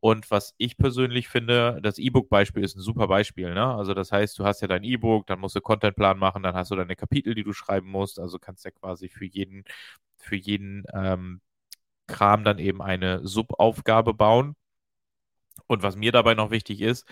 [0.01, 3.53] Und was ich persönlich finde, das E-Book-Beispiel ist ein super Beispiel.
[3.55, 3.65] Ne?
[3.75, 6.71] Also das heißt, du hast ja dein E-Book, dann musst du Contentplan machen, dann hast
[6.71, 8.21] du deine Kapitel, die du schreiben musst.
[8.21, 9.65] Also kannst ja quasi für jeden,
[10.19, 11.41] für jeden ähm,
[12.09, 14.57] Kram dann eben eine Subaufgabe bauen.
[15.67, 17.07] Und was mir dabei noch wichtig ist,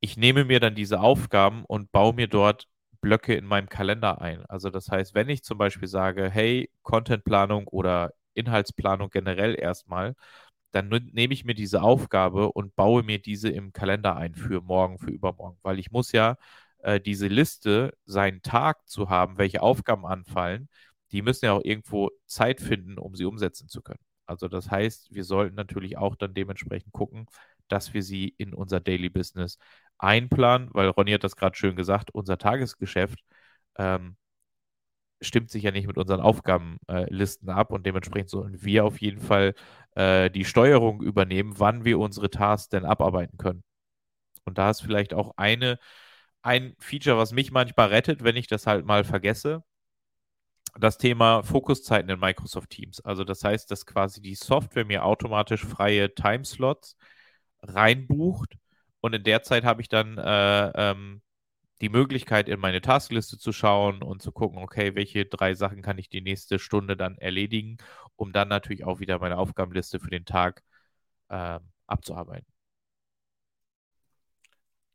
[0.00, 2.68] ich nehme mir dann diese Aufgaben und baue mir dort
[3.00, 4.44] Blöcke in meinem Kalender ein.
[4.46, 10.14] Also das heißt, wenn ich zum Beispiel sage, hey, Contentplanung oder Inhaltsplanung generell erstmal,
[10.74, 14.98] dann nehme ich mir diese Aufgabe und baue mir diese im Kalender ein für morgen,
[14.98, 16.36] für übermorgen, weil ich muss ja
[16.78, 20.68] äh, diese Liste, seinen Tag zu haben, welche Aufgaben anfallen,
[21.12, 24.00] die müssen ja auch irgendwo Zeit finden, um sie umsetzen zu können.
[24.26, 27.26] Also das heißt, wir sollten natürlich auch dann dementsprechend gucken,
[27.68, 29.58] dass wir sie in unser Daily Business
[29.98, 33.20] einplanen, weil Ronny hat das gerade schön gesagt, unser Tagesgeschäft
[33.76, 34.16] ähm,
[35.20, 39.20] stimmt sich ja nicht mit unseren Aufgabenlisten äh, ab und dementsprechend sollen wir auf jeden
[39.20, 39.54] Fall
[39.94, 43.64] äh, die Steuerung übernehmen, wann wir unsere Tasks denn abarbeiten können.
[44.44, 45.78] Und da ist vielleicht auch eine,
[46.42, 49.64] ein Feature, was mich manchmal rettet, wenn ich das halt mal vergesse.
[50.78, 53.00] Das Thema Fokuszeiten in Microsoft Teams.
[53.00, 56.96] Also das heißt, dass quasi die Software mir automatisch freie Timeslots
[57.62, 58.56] reinbucht
[59.00, 61.20] und in der Zeit habe ich dann äh, ähm,
[61.84, 65.98] die Möglichkeit, in meine Taskliste zu schauen und zu gucken, okay, welche drei Sachen kann
[65.98, 67.76] ich die nächste Stunde dann erledigen,
[68.16, 70.62] um dann natürlich auch wieder meine Aufgabenliste für den Tag
[71.28, 72.46] äh, abzuarbeiten.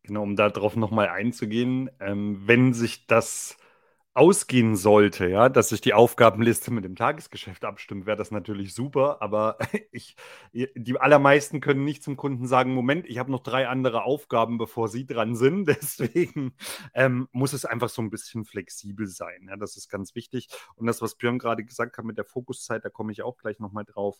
[0.01, 3.58] Genau, um darauf nochmal einzugehen, ähm, wenn sich das
[4.19, 9.21] ausgehen sollte, ja, dass sich die Aufgabenliste mit dem Tagesgeschäft abstimmt, wäre das natürlich super.
[9.21, 9.57] Aber
[9.91, 10.17] ich,
[10.51, 14.89] die allermeisten können nicht zum Kunden sagen: Moment, ich habe noch drei andere Aufgaben, bevor
[14.89, 15.67] Sie dran sind.
[15.69, 16.53] Deswegen
[16.93, 19.47] ähm, muss es einfach so ein bisschen flexibel sein.
[19.49, 20.49] Ja, das ist ganz wichtig.
[20.75, 23.59] Und das, was Björn gerade gesagt hat mit der Fokuszeit, da komme ich auch gleich
[23.59, 24.19] nochmal drauf.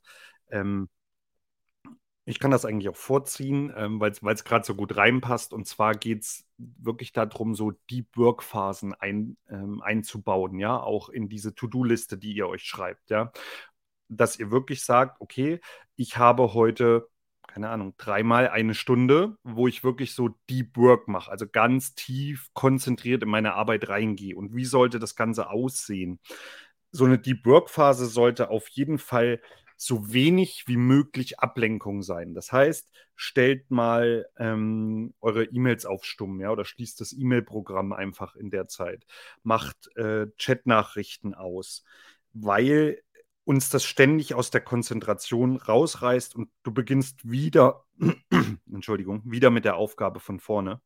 [0.50, 0.88] Ähm,
[2.30, 5.52] ich kann das eigentlich auch vorziehen, ähm, weil es gerade so gut reinpasst.
[5.52, 11.28] Und zwar geht es wirklich darum, so Deep Work-Phasen ein, ähm, einzubauen, ja, auch in
[11.28, 13.32] diese To-Do-Liste, die ihr euch schreibt, ja.
[14.10, 15.60] Dass ihr wirklich sagt, okay,
[15.96, 17.08] ich habe heute,
[17.48, 22.50] keine Ahnung, dreimal eine Stunde, wo ich wirklich so Deep Work mache, also ganz tief
[22.54, 24.36] konzentriert in meine Arbeit reingehe.
[24.36, 26.20] Und wie sollte das Ganze aussehen?
[26.92, 29.42] So eine Deep Work-Phase sollte auf jeden Fall
[29.82, 32.34] so wenig wie möglich Ablenkung sein.
[32.34, 38.36] Das heißt, stellt mal ähm, eure E-Mails auf Stumm, ja, oder schließt das E-Mail-Programm einfach
[38.36, 39.06] in der Zeit.
[39.42, 41.86] Macht äh, Chat-Nachrichten aus,
[42.34, 43.02] weil
[43.46, 47.86] uns das ständig aus der Konzentration rausreißt und du beginnst wieder,
[48.72, 50.82] Entschuldigung, wieder mit der Aufgabe von vorne.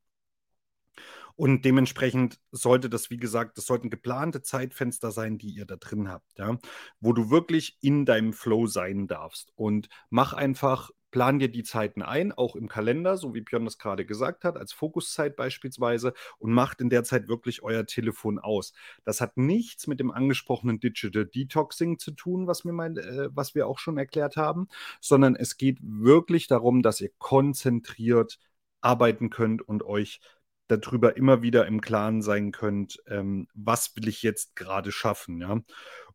[1.36, 6.10] Und dementsprechend sollte das, wie gesagt, das sollten geplante Zeitfenster sein, die ihr da drin
[6.10, 6.58] habt, ja,
[7.00, 9.52] wo du wirklich in deinem Flow sein darfst.
[9.56, 13.78] Und mach einfach, plan dir die Zeiten ein, auch im Kalender, so wie Björn das
[13.78, 18.74] gerade gesagt hat, als Fokuszeit beispielsweise, und macht in der Zeit wirklich euer Telefon aus.
[19.06, 23.56] Das hat nichts mit dem angesprochenen Digital Detoxing zu tun, was, mir mein, äh, was
[23.56, 24.68] wir auch schon erklärt haben,
[25.02, 28.40] sondern es geht wirklich darum, dass ihr konzentriert
[28.82, 30.20] arbeiten könnt und euch
[30.68, 35.60] darüber immer wieder im Klaren sein könnt, ähm, was will ich jetzt gerade schaffen, ja.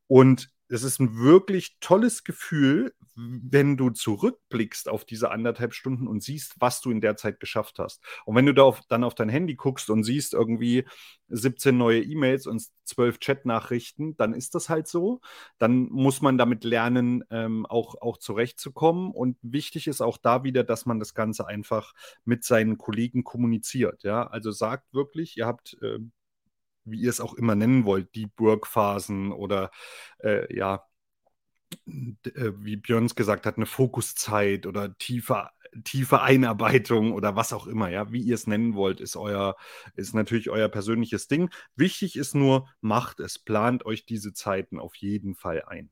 [0.07, 6.23] Und es ist ein wirklich tolles Gefühl, wenn du zurückblickst auf diese anderthalb Stunden und
[6.23, 8.03] siehst, was du in der Zeit geschafft hast.
[8.25, 10.85] Und wenn du da auf, dann auf dein Handy guckst und siehst irgendwie
[11.29, 15.21] 17 neue E-Mails und 12 Chat-Nachrichten, dann ist das halt so.
[15.59, 19.11] Dann muss man damit lernen, ähm, auch, auch zurechtzukommen.
[19.11, 24.05] Und wichtig ist auch da wieder, dass man das Ganze einfach mit seinen Kollegen kommuniziert.
[24.05, 24.27] Ja?
[24.27, 25.99] Also sagt wirklich, ihr habt äh,
[26.91, 29.71] wie ihr es auch immer nennen wollt, die Burgphasen oder
[30.21, 30.85] äh, ja,
[31.87, 35.51] äh, wie Björns gesagt hat, eine Fokuszeit oder tiefe,
[35.85, 39.57] tiefe Einarbeitung oder was auch immer, ja, wie ihr es nennen wollt, ist euer,
[39.95, 41.51] ist natürlich euer persönliches Ding.
[41.77, 45.91] Wichtig ist nur, macht es, plant euch diese Zeiten auf jeden Fall ein.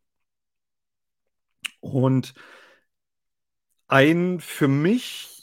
[1.80, 2.34] Und
[3.88, 5.35] ein für mich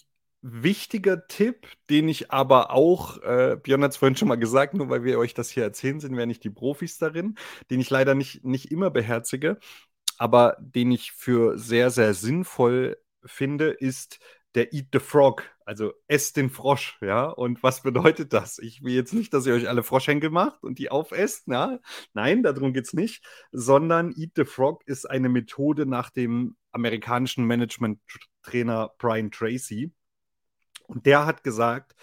[0.43, 4.89] wichtiger Tipp, den ich aber auch, äh, Björn hat es vorhin schon mal gesagt, nur
[4.89, 7.36] weil wir euch das hier erzählen, sind wir nicht die Profis darin,
[7.71, 9.58] den ich leider nicht, nicht immer beherzige,
[10.17, 14.19] aber den ich für sehr, sehr sinnvoll finde, ist
[14.53, 17.25] der Eat the Frog, also esst den Frosch, ja.
[17.25, 18.60] Und was bedeutet das?
[18.60, 21.79] Ich will jetzt nicht, dass ihr euch alle Froschhenkel macht und die aufesst, ja.
[22.13, 27.45] Nein, darum geht es nicht, sondern Eat the Frog ist eine Methode nach dem amerikanischen
[27.45, 29.93] Management-Trainer Brian Tracy
[30.88, 31.96] und der hat gesagt,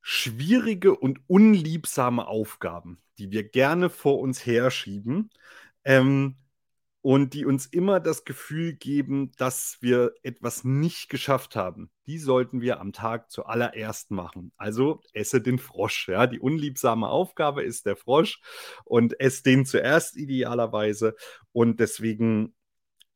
[0.00, 5.30] schwierige und unliebsame Aufgaben, die wir gerne vor uns herschieben
[5.84, 6.36] ähm,
[7.02, 12.60] und die uns immer das Gefühl geben, dass wir etwas nicht geschafft haben, die sollten
[12.60, 14.52] wir am Tag zuallererst machen.
[14.56, 16.08] Also esse den Frosch.
[16.08, 16.26] Ja?
[16.26, 18.40] Die unliebsame Aufgabe ist der Frosch
[18.84, 21.14] und esse den zuerst idealerweise.
[21.52, 22.54] Und deswegen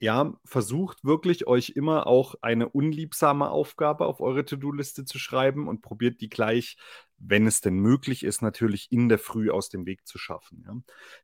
[0.05, 5.81] ja, versucht wirklich euch immer auch eine unliebsame Aufgabe auf eure To-Do-Liste zu schreiben und
[5.81, 6.77] probiert die gleich,
[7.17, 10.63] wenn es denn möglich ist, natürlich in der Früh aus dem Weg zu schaffen.
[10.67, 10.77] Ja.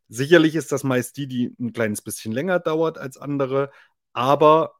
[0.08, 3.70] Sicherlich ist das meist die, die ein kleines bisschen länger dauert als andere,
[4.14, 4.76] aber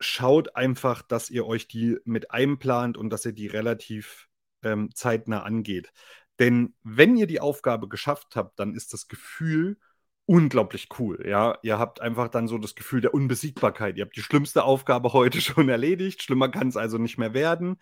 [0.00, 4.26] schaut einfach, dass ihr euch die mit einplant und dass ihr die relativ
[4.64, 5.92] ähm, zeitnah angeht.
[6.40, 9.78] Denn wenn ihr die Aufgabe geschafft habt, dann ist das Gefühl,
[10.28, 11.24] unglaublich cool.
[11.26, 13.96] Ja, ihr habt einfach dann so das Gefühl der Unbesiegbarkeit.
[13.96, 16.22] Ihr habt die schlimmste Aufgabe heute schon erledigt.
[16.22, 17.80] Schlimmer kann es also nicht mehr werden.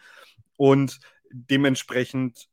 [0.56, 1.00] Und
[1.32, 2.48] dementsprechend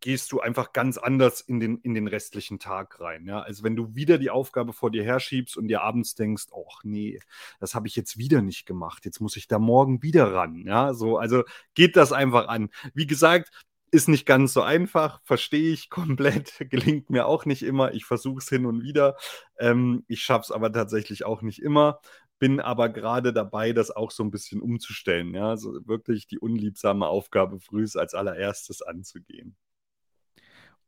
[0.00, 3.26] gehst du einfach ganz anders in den, in den restlichen Tag rein.
[3.26, 3.40] Ja?
[3.40, 7.18] Also wenn du wieder die Aufgabe vor dir herschiebst und dir abends denkst, ach nee,
[7.58, 10.64] das habe ich jetzt wieder nicht gemacht, jetzt muss ich da morgen wieder ran.
[10.66, 12.68] Ja, so, also geht das einfach an.
[12.92, 13.50] Wie gesagt,
[13.90, 17.94] ist nicht ganz so einfach, verstehe ich komplett, gelingt mir auch nicht immer.
[17.94, 19.16] Ich versuche es hin und wieder.
[19.58, 22.00] Ähm, ich schaffe es aber tatsächlich auch nicht immer.
[22.38, 25.34] Bin aber gerade dabei, das auch so ein bisschen umzustellen.
[25.34, 29.56] Ja, also wirklich die unliebsame Aufgabe frühs als allererstes anzugehen.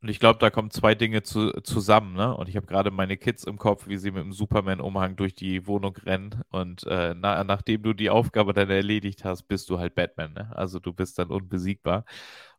[0.01, 2.15] Und ich glaube, da kommen zwei Dinge zu, zusammen.
[2.15, 2.35] Ne?
[2.35, 5.67] Und ich habe gerade meine Kids im Kopf, wie sie mit dem Superman-Umhang durch die
[5.67, 6.41] Wohnung rennen.
[6.49, 10.33] Und äh, na, nachdem du die Aufgabe dann erledigt hast, bist du halt Batman.
[10.33, 10.51] Ne?
[10.55, 12.05] Also du bist dann unbesiegbar.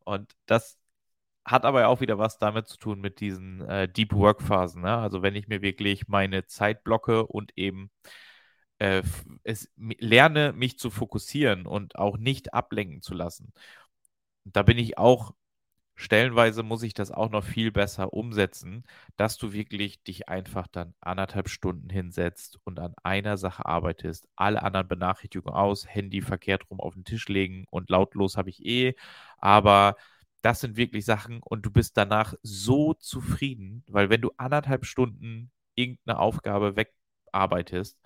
[0.04, 0.78] Und das
[1.44, 4.82] hat aber auch wieder was damit zu tun mit diesen äh, Deep Work Phasen.
[4.82, 4.96] Ne?
[4.96, 7.90] Also wenn ich mir wirklich meine Zeit blocke und eben
[8.78, 9.02] äh,
[9.44, 13.52] es lerne, mich zu fokussieren und auch nicht ablenken zu lassen.
[14.44, 15.34] Da bin ich auch
[16.02, 18.84] stellenweise muss ich das auch noch viel besser umsetzen,
[19.16, 24.62] dass du wirklich dich einfach dann anderthalb Stunden hinsetzt und an einer Sache arbeitest, alle
[24.62, 28.94] anderen Benachrichtigungen aus, Handy verkehrt rum auf den Tisch legen und lautlos habe ich eh,
[29.38, 29.96] aber
[30.42, 35.52] das sind wirklich Sachen und du bist danach so zufrieden, weil wenn du anderthalb Stunden
[35.74, 37.98] irgendeine Aufgabe wegarbeitest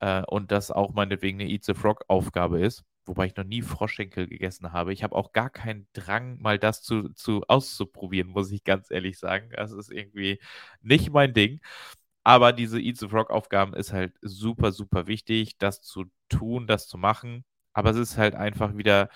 [0.00, 3.62] äh, und das auch meinetwegen eine Eat the Frog Aufgabe ist, wobei ich noch nie
[3.62, 4.92] Froschschenkel gegessen habe.
[4.92, 9.18] Ich habe auch gar keinen Drang, mal das zu, zu auszuprobieren, muss ich ganz ehrlich
[9.18, 9.50] sagen.
[9.56, 10.40] Das ist irgendwie
[10.82, 11.60] nicht mein Ding.
[12.24, 16.86] Aber diese Eat the Frog Aufgaben ist halt super, super wichtig, das zu tun, das
[16.88, 17.44] zu machen.
[17.72, 19.08] Aber es ist halt einfach wieder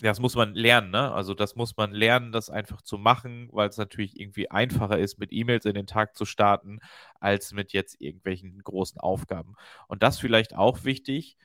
[0.00, 1.12] das muss man lernen, ne?
[1.12, 5.18] Also das muss man lernen, das einfach zu machen, weil es natürlich irgendwie einfacher ist,
[5.18, 6.80] mit E-Mails in den Tag zu starten,
[7.20, 9.56] als mit jetzt irgendwelchen großen Aufgaben.
[9.88, 11.36] Und das vielleicht auch wichtig.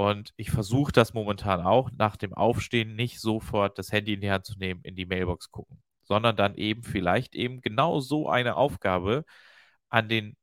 [0.00, 4.30] Und ich versuche das momentan auch, nach dem Aufstehen nicht sofort das Handy in die
[4.30, 8.56] Hand zu nehmen, in die Mailbox gucken, sondern dann eben vielleicht eben genau so eine
[8.56, 9.26] Aufgabe
[9.90, 10.38] an den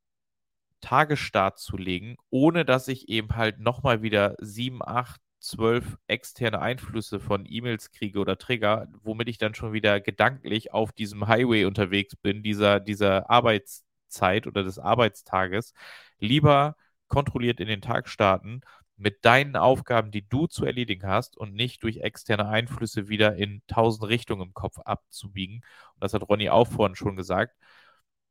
[0.80, 7.20] Tagesstart zu legen, ohne dass ich eben halt nochmal wieder sieben, acht, zwölf externe Einflüsse
[7.20, 12.16] von E-Mails kriege oder Trigger, womit ich dann schon wieder gedanklich auf diesem Highway unterwegs
[12.16, 15.74] bin, dieser, dieser Arbeitszeit oder des Arbeitstages,
[16.20, 16.76] lieber
[17.08, 18.62] kontrolliert in den Tag starten
[18.98, 23.62] mit deinen Aufgaben, die du zu erledigen hast und nicht durch externe Einflüsse wieder in
[23.68, 25.58] tausend Richtungen im Kopf abzubiegen.
[25.96, 27.56] Und das hat Ronny auch vorhin schon gesagt.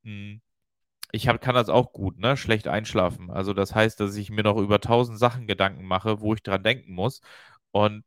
[0.04, 0.40] Hm,
[1.12, 2.36] ich hab, kann das auch gut, ne?
[2.36, 3.30] Schlecht einschlafen.
[3.30, 6.62] Also das heißt, dass ich mir noch über tausend Sachen Gedanken mache, wo ich dran
[6.64, 7.20] denken muss.
[7.70, 8.04] Und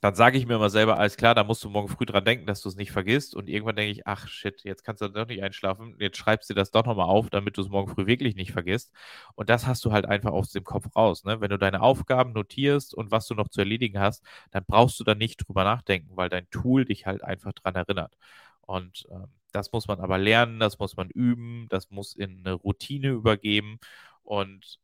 [0.00, 2.46] dann sage ich mir immer selber, alles klar, da musst du morgen früh dran denken,
[2.46, 3.34] dass du es nicht vergisst.
[3.34, 5.96] Und irgendwann denke ich, ach shit, jetzt kannst du doch nicht einschlafen.
[5.98, 8.92] Jetzt schreibst du das doch nochmal auf, damit du es morgen früh wirklich nicht vergisst.
[9.34, 11.24] Und das hast du halt einfach aus dem Kopf raus.
[11.24, 11.40] Ne?
[11.40, 15.04] Wenn du deine Aufgaben notierst und was du noch zu erledigen hast, dann brauchst du
[15.04, 18.14] da nicht drüber nachdenken, weil dein Tool dich halt einfach dran erinnert.
[18.60, 22.52] Und ähm, das muss man aber lernen, das muss man üben, das muss in eine
[22.54, 23.78] Routine übergeben.
[24.22, 24.78] Und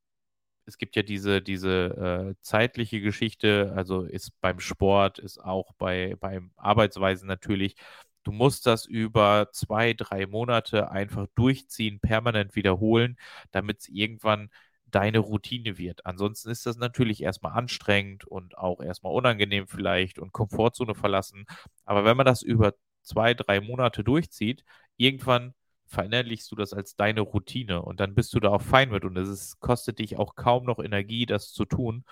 [0.66, 6.16] es gibt ja diese, diese äh, zeitliche Geschichte, also ist beim Sport, ist auch bei,
[6.20, 7.76] beim Arbeitsweisen natürlich.
[8.24, 13.16] Du musst das über zwei, drei Monate einfach durchziehen, permanent wiederholen,
[13.50, 14.50] damit es irgendwann
[14.86, 16.06] deine Routine wird.
[16.06, 21.46] Ansonsten ist das natürlich erstmal anstrengend und auch erstmal unangenehm vielleicht und Komfortzone verlassen.
[21.84, 24.64] Aber wenn man das über zwei, drei Monate durchzieht,
[24.96, 25.54] irgendwann
[25.92, 29.16] verinnerlichst du das als deine Routine und dann bist du da auch fein mit und
[29.18, 32.04] es kostet dich auch kaum noch Energie, das zu tun.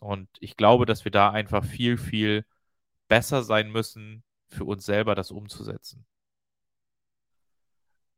[0.00, 2.44] Und ich glaube, dass wir da einfach viel, viel
[3.08, 6.06] besser sein müssen, für uns selber das umzusetzen.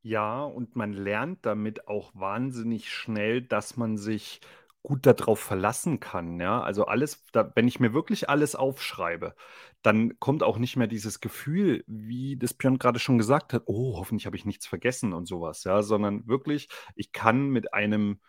[0.04, 4.40] Ja, und man lernt damit auch wahnsinnig schnell, dass man sich
[4.82, 6.60] gut darauf verlassen kann, ja.
[6.60, 9.34] Also alles, da, wenn ich mir wirklich alles aufschreibe,
[9.82, 13.96] dann kommt auch nicht mehr dieses Gefühl, wie das Björn gerade schon gesagt hat, oh,
[13.98, 18.20] hoffentlich habe ich nichts vergessen und sowas, ja, sondern wirklich, ich kann mit einem,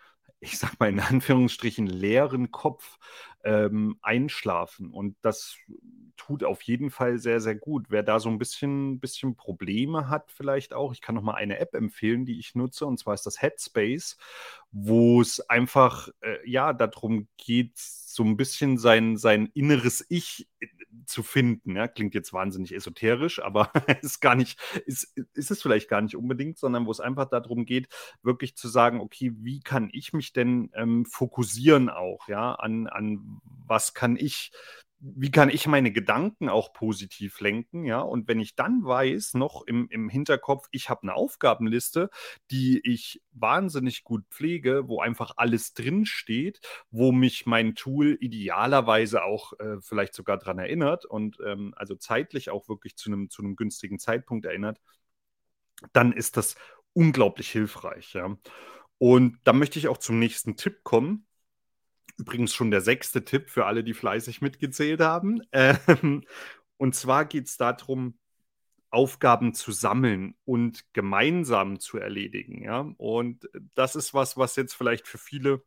[0.43, 2.97] ich sag mal in Anführungsstrichen, leeren Kopf
[3.43, 4.91] ähm, einschlafen.
[4.91, 5.57] Und das
[6.17, 7.87] tut auf jeden Fall sehr, sehr gut.
[7.89, 11.59] Wer da so ein bisschen, bisschen Probleme hat, vielleicht auch, ich kann noch mal eine
[11.59, 14.17] App empfehlen, die ich nutze, und zwar ist das Headspace,
[14.71, 20.67] wo es einfach äh, ja darum geht, so ein bisschen sein, sein inneres Ich äh,
[21.05, 21.75] zu finden.
[21.75, 21.87] Ja?
[21.87, 26.57] Klingt jetzt wahnsinnig esoterisch, aber ist gar nicht, ist, ist es vielleicht gar nicht unbedingt,
[26.57, 27.87] sondern wo es einfach darum geht,
[28.21, 33.39] wirklich zu sagen, okay, wie kann ich mich denn ähm, fokussieren auch, ja, an, an
[33.65, 34.51] was kann ich
[35.05, 37.99] wie kann ich meine Gedanken auch positiv lenken, ja?
[37.99, 42.09] Und wenn ich dann weiß, noch im, im Hinterkopf, ich habe eine Aufgabenliste,
[42.51, 49.51] die ich wahnsinnig gut pflege, wo einfach alles drinsteht, wo mich mein Tool idealerweise auch
[49.59, 53.57] äh, vielleicht sogar daran erinnert und ähm, also zeitlich auch wirklich zu einem zu einem
[53.57, 54.79] günstigen Zeitpunkt erinnert,
[55.91, 56.55] dann ist das
[56.93, 58.37] unglaublich hilfreich, ja.
[58.99, 61.25] Und da möchte ich auch zum nächsten Tipp kommen
[62.17, 65.41] Übrigens schon der sechste Tipp für alle, die fleißig mitgezählt haben.
[65.51, 66.23] Ähm,
[66.77, 68.17] und zwar geht es darum,
[68.89, 72.63] Aufgaben zu sammeln und gemeinsam zu erledigen.
[72.63, 72.93] Ja?
[72.97, 75.63] Und das ist was, was jetzt vielleicht für viele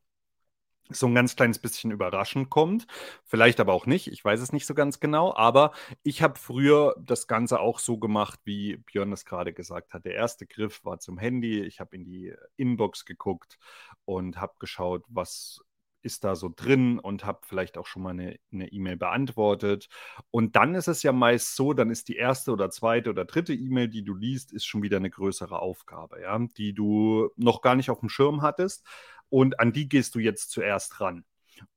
[0.90, 2.86] so ein ganz kleines bisschen überraschend kommt.
[3.24, 4.06] Vielleicht aber auch nicht.
[4.08, 5.34] Ich weiß es nicht so ganz genau.
[5.34, 5.72] Aber
[6.02, 10.04] ich habe früher das Ganze auch so gemacht, wie Björn es gerade gesagt hat.
[10.04, 11.62] Der erste Griff war zum Handy.
[11.62, 13.58] Ich habe in die Inbox geguckt
[14.04, 15.64] und habe geschaut, was
[16.06, 18.38] ist da so drin und habe vielleicht auch schon mal eine
[18.72, 19.88] E-Mail beantwortet.
[20.30, 23.52] Und dann ist es ja meist so, dann ist die erste oder zweite oder dritte
[23.52, 27.74] E-Mail, die du liest, ist schon wieder eine größere Aufgabe, ja, die du noch gar
[27.74, 28.86] nicht auf dem Schirm hattest.
[29.28, 31.24] Und an die gehst du jetzt zuerst ran.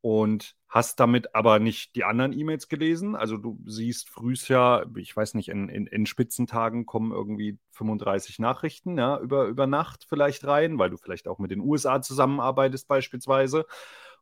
[0.01, 3.15] Und hast damit aber nicht die anderen E-Mails gelesen.
[3.15, 8.37] Also du siehst frühs ja, ich weiß nicht, in, in, in, Spitzentagen kommen irgendwie 35
[8.37, 12.87] Nachrichten ja, über, über Nacht vielleicht rein, weil du vielleicht auch mit den USA zusammenarbeitest
[12.87, 13.65] beispielsweise.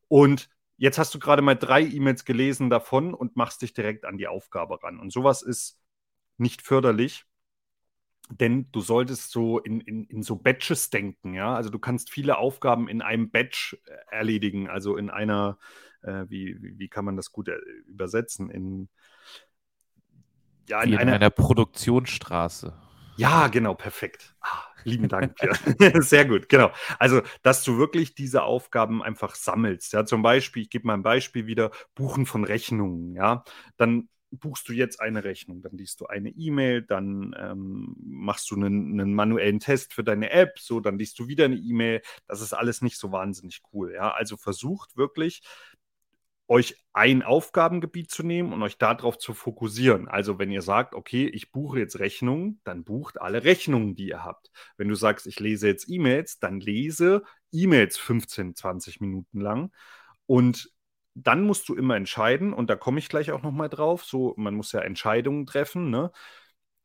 [0.08, 4.18] Und jetzt hast du gerade mal drei E-Mails gelesen davon und machst dich direkt an
[4.18, 5.00] die Aufgabe ran.
[5.00, 5.80] Und sowas ist
[6.38, 7.26] nicht förderlich,
[8.30, 11.56] denn du solltest so in, in, in so Batches denken, ja.
[11.56, 15.58] Also du kannst viele Aufgaben in einem Batch äh, erledigen, also in einer,
[16.02, 18.50] äh, wie, wie, kann man das gut äh, übersetzen?
[18.50, 18.90] In,
[20.68, 22.74] ja, in, in einer, einer Produktionsstraße.
[23.18, 24.36] Ja, genau, perfekt.
[24.42, 25.36] Ah, lieben Dank.
[26.00, 26.72] Sehr gut, genau.
[27.00, 29.94] Also, dass du wirklich diese Aufgaben einfach sammelst.
[29.94, 33.16] Ja, zum Beispiel, ich gebe mal ein Beispiel wieder, Buchen von Rechnungen.
[33.16, 33.44] Ja,
[33.78, 38.56] dann buchst du jetzt eine Rechnung, dann liest du eine E-Mail, dann ähm, machst du
[38.56, 42.02] einen, einen, manuellen Test für deine App, so, dann liest du wieder eine E-Mail.
[42.28, 43.94] Das ist alles nicht so wahnsinnig cool.
[43.94, 44.12] Ja?
[44.12, 45.42] Also versucht wirklich
[46.48, 50.08] euch ein Aufgabengebiet zu nehmen und euch darauf zu fokussieren.
[50.08, 54.24] Also wenn ihr sagt, okay, ich buche jetzt Rechnungen, dann bucht alle Rechnungen, die ihr
[54.24, 54.50] habt.
[54.78, 59.72] Wenn du sagst, ich lese jetzt E-Mails, dann lese E-Mails 15, 20 Minuten lang.
[60.26, 60.72] Und
[61.16, 64.54] dann musst du immer entscheiden, und da komme ich gleich auch nochmal drauf, so, man
[64.54, 66.12] muss ja Entscheidungen treffen, ne?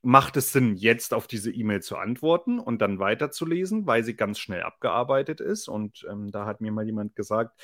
[0.05, 4.41] Macht es Sinn, jetzt auf diese E-Mail zu antworten und dann weiterzulesen, weil sie ganz
[4.41, 5.69] schnell abgearbeitet ist?
[5.69, 7.61] Und ähm, da hat mir mal jemand gesagt,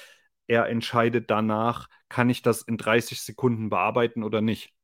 [0.48, 4.74] er entscheidet danach, kann ich das in 30 Sekunden bearbeiten oder nicht.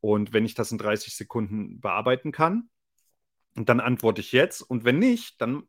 [0.00, 2.68] Und wenn ich das in 30 Sekunden bearbeiten kann,
[3.54, 4.62] dann antworte ich jetzt.
[4.62, 5.62] Und wenn nicht, dann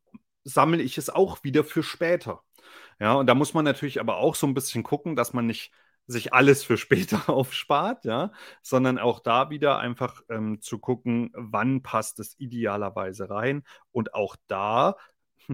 [0.44, 2.44] sammle ich es auch wieder für später.
[3.00, 5.72] Ja, und da muss man natürlich aber auch so ein bisschen gucken, dass man nicht
[6.08, 11.84] sich alles für später aufspart, ja, sondern auch da wieder einfach ähm, zu gucken, wann
[11.84, 14.98] passt es idealerweise rein und auch da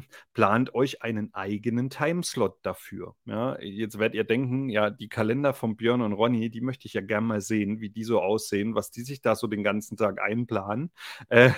[0.34, 3.16] plant euch einen eigenen Timeslot dafür.
[3.26, 6.94] Ja, jetzt werdet ihr denken, ja, die Kalender von Björn und Ronny, die möchte ich
[6.94, 9.98] ja gerne mal sehen, wie die so aussehen, was die sich da so den ganzen
[9.98, 10.92] Tag einplanen.
[11.30, 11.52] Äh,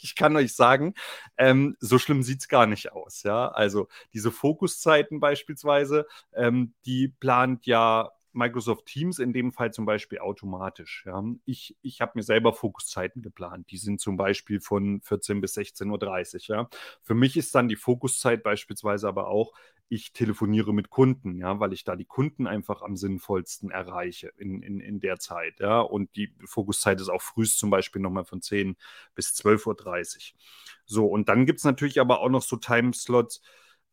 [0.00, 0.94] ich kann euch sagen,
[1.36, 3.22] ähm, so schlimm sieht es gar nicht aus.
[3.22, 9.84] Ja, also diese Fokuszeiten beispielsweise, ähm, die plant ja Microsoft Teams in dem Fall zum
[9.84, 11.04] Beispiel automatisch.
[11.06, 11.22] Ja.
[11.44, 13.70] Ich, ich habe mir selber Fokuszeiten geplant.
[13.70, 16.56] Die sind zum Beispiel von 14 bis 16.30 Uhr.
[16.56, 16.68] Ja.
[17.02, 19.52] Für mich ist dann die Fokuszeit beispielsweise aber auch,
[19.90, 24.62] ich telefoniere mit Kunden, ja, weil ich da die Kunden einfach am sinnvollsten erreiche in,
[24.62, 25.60] in, in der Zeit.
[25.60, 25.80] Ja.
[25.80, 28.76] Und die Fokuszeit ist auch frühst zum Beispiel nochmal von 10
[29.14, 30.40] bis 12.30 Uhr.
[30.84, 33.40] So, und dann gibt es natürlich aber auch noch so Timeslots,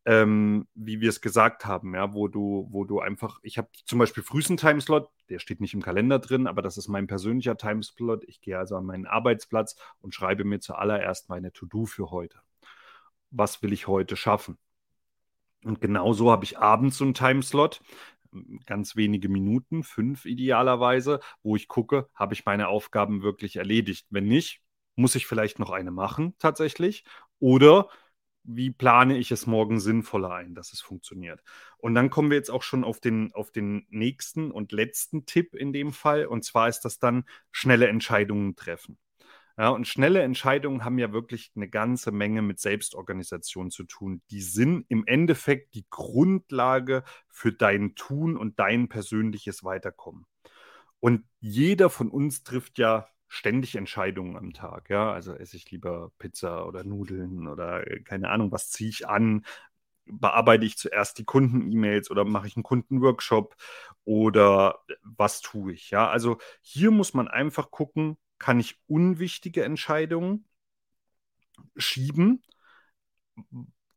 [0.06, 3.98] ähm, wie wir es gesagt haben, ja, wo du, wo du einfach, ich habe zum
[3.98, 8.24] Beispiel frühesten Timeslot, der steht nicht im Kalender drin, aber das ist mein persönlicher Timeslot.
[8.26, 12.40] Ich gehe also an meinen Arbeitsplatz und schreibe mir zuallererst meine To-Do für heute.
[13.32, 14.58] Was will ich heute schaffen?
[15.64, 17.82] Und genauso habe ich abends so einen Timeslot,
[18.68, 24.06] ganz wenige Minuten, fünf idealerweise, wo ich gucke, habe ich meine Aufgaben wirklich erledigt.
[24.12, 24.62] Wenn nicht,
[24.96, 27.06] muss ich vielleicht noch eine machen tatsächlich.
[27.40, 27.90] Oder
[28.48, 31.42] wie plane ich es morgen sinnvoller ein, dass es funktioniert.
[31.78, 35.56] Und dann kommen wir jetzt auch schon auf den, auf den nächsten und letzten Tipp
[35.56, 36.26] in dem Fall.
[36.26, 38.98] Und zwar ist das dann schnelle Entscheidungen treffen.
[39.58, 44.22] Ja, und schnelle Entscheidungen haben ja wirklich eine ganze Menge mit Selbstorganisation zu tun.
[44.30, 50.26] Die sind im Endeffekt die Grundlage für dein Tun und dein persönliches Weiterkommen.
[51.00, 54.90] Und jeder von uns trifft ja ständig Entscheidungen am Tag.
[54.90, 59.08] Ja, also esse ich lieber Pizza oder Nudeln oder äh, keine Ahnung, was ziehe ich
[59.08, 59.46] an?
[60.06, 63.56] Bearbeite ich zuerst die Kunden-E-Mails oder mache ich einen Kundenworkshop
[64.04, 65.92] oder äh, was tue ich?
[65.92, 70.46] Ja, also hier muss man einfach gucken, kann ich unwichtige Entscheidungen
[71.78, 72.42] schieben,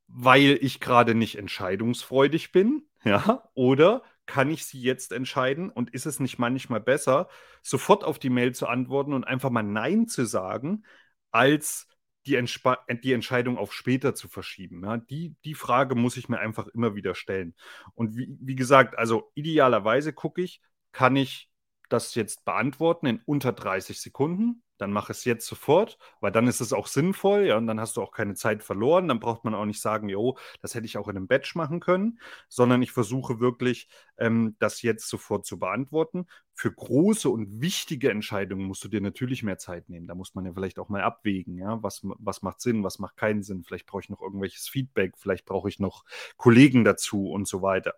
[0.06, 5.70] weil ich gerade nicht entscheidungsfreudig bin, ja, oder kann ich sie jetzt entscheiden?
[5.70, 7.28] Und ist es nicht manchmal besser,
[7.62, 10.84] sofort auf die Mail zu antworten und einfach mal Nein zu sagen,
[11.32, 11.88] als
[12.26, 14.84] die, Entspa die Entscheidung auf später zu verschieben?
[14.84, 17.54] Ja, die, die Frage muss ich mir einfach immer wieder stellen.
[17.94, 20.60] Und wie, wie gesagt, also idealerweise gucke ich,
[20.92, 21.50] kann ich
[21.88, 24.62] das jetzt beantworten in unter 30 Sekunden?
[24.78, 27.96] Dann mach es jetzt sofort, weil dann ist es auch sinnvoll, ja, und dann hast
[27.96, 29.08] du auch keine Zeit verloren.
[29.08, 31.80] Dann braucht man auch nicht sagen, jo, das hätte ich auch in einem Batch machen
[31.80, 32.18] können,
[32.48, 36.26] sondern ich versuche wirklich, ähm, das jetzt sofort zu beantworten.
[36.54, 40.06] Für große und wichtige Entscheidungen musst du dir natürlich mehr Zeit nehmen.
[40.06, 43.16] Da muss man ja vielleicht auch mal abwägen, ja, was, was macht Sinn, was macht
[43.16, 43.64] keinen Sinn.
[43.64, 46.04] Vielleicht brauche ich noch irgendwelches Feedback, vielleicht brauche ich noch
[46.36, 47.94] Kollegen dazu und so weiter.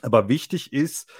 [0.00, 1.10] Aber wichtig ist,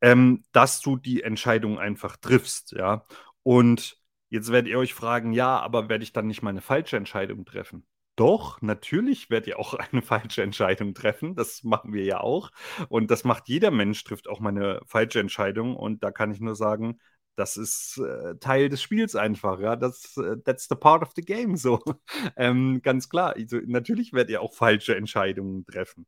[0.00, 3.06] ähm, dass du die Entscheidung einfach triffst, ja.
[3.42, 3.98] Und
[4.34, 7.44] Jetzt werdet ihr euch fragen, ja, aber werde ich dann nicht mal eine falsche Entscheidung
[7.44, 7.86] treffen?
[8.16, 11.36] Doch, natürlich werdet ihr auch eine falsche Entscheidung treffen.
[11.36, 12.50] Das machen wir ja auch.
[12.88, 15.76] Und das macht jeder Mensch, trifft auch mal eine falsche Entscheidung.
[15.76, 16.98] Und da kann ich nur sagen,
[17.36, 19.76] das ist äh, Teil des Spiels einfach, ja.
[19.76, 21.78] Das, äh, that's the part of the game, so.
[22.36, 23.34] ähm, ganz klar.
[23.36, 26.06] Also, natürlich werdet ihr auch falsche Entscheidungen treffen.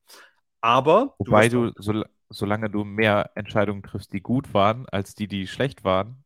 [0.60, 1.14] Aber.
[1.18, 5.46] Wobei du, du so, solange du mehr Entscheidungen triffst, die gut waren, als die, die
[5.46, 6.24] schlecht waren,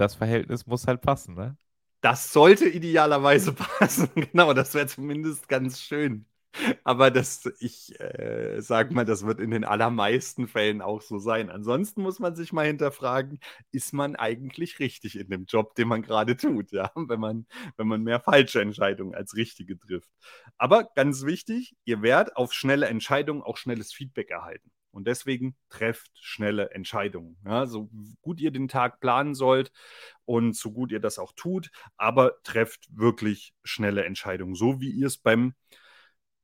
[0.00, 1.56] das Verhältnis muss halt passen, ne?
[2.02, 6.26] Das sollte idealerweise passen, genau, das wäre zumindest ganz schön.
[6.84, 11.48] Aber das, ich äh, sag mal, das wird in den allermeisten Fällen auch so sein.
[11.50, 13.38] Ansonsten muss man sich mal hinterfragen,
[13.70, 17.46] ist man eigentlich richtig in dem Job, den man gerade tut, ja, wenn man,
[17.76, 20.10] wenn man mehr falsche Entscheidungen als richtige trifft.
[20.58, 24.70] Aber ganz wichtig, ihr werdet auf schnelle Entscheidungen auch schnelles Feedback erhalten.
[24.92, 27.36] Und deswegen trefft schnelle Entscheidungen.
[27.44, 27.90] Ja, so
[28.22, 29.72] gut ihr den Tag planen sollt
[30.24, 35.06] und so gut ihr das auch tut, aber trefft wirklich schnelle Entscheidungen, so wie ihr
[35.06, 35.54] es beim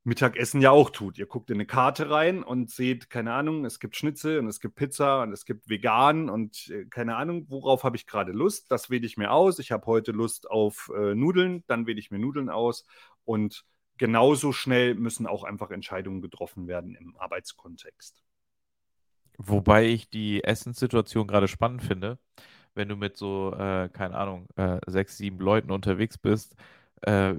[0.06, 1.18] Mittagessen ja auch tut.
[1.18, 4.60] Ihr guckt in eine Karte rein und seht, keine Ahnung, es gibt Schnitzel und es
[4.60, 8.70] gibt Pizza und es gibt vegan und äh, keine Ahnung, worauf habe ich gerade Lust.
[8.70, 9.58] Das wähle ich mir aus.
[9.58, 12.86] Ich habe heute Lust auf äh, Nudeln, dann wähle ich mir Nudeln aus.
[13.24, 13.64] Und
[13.96, 18.25] genauso schnell müssen auch einfach Entscheidungen getroffen werden im Arbeitskontext.
[19.38, 22.18] Wobei ich die Essenssituation gerade spannend finde,
[22.74, 26.56] wenn du mit so, äh, keine Ahnung, äh, sechs, sieben Leuten unterwegs bist
[27.02, 27.34] äh,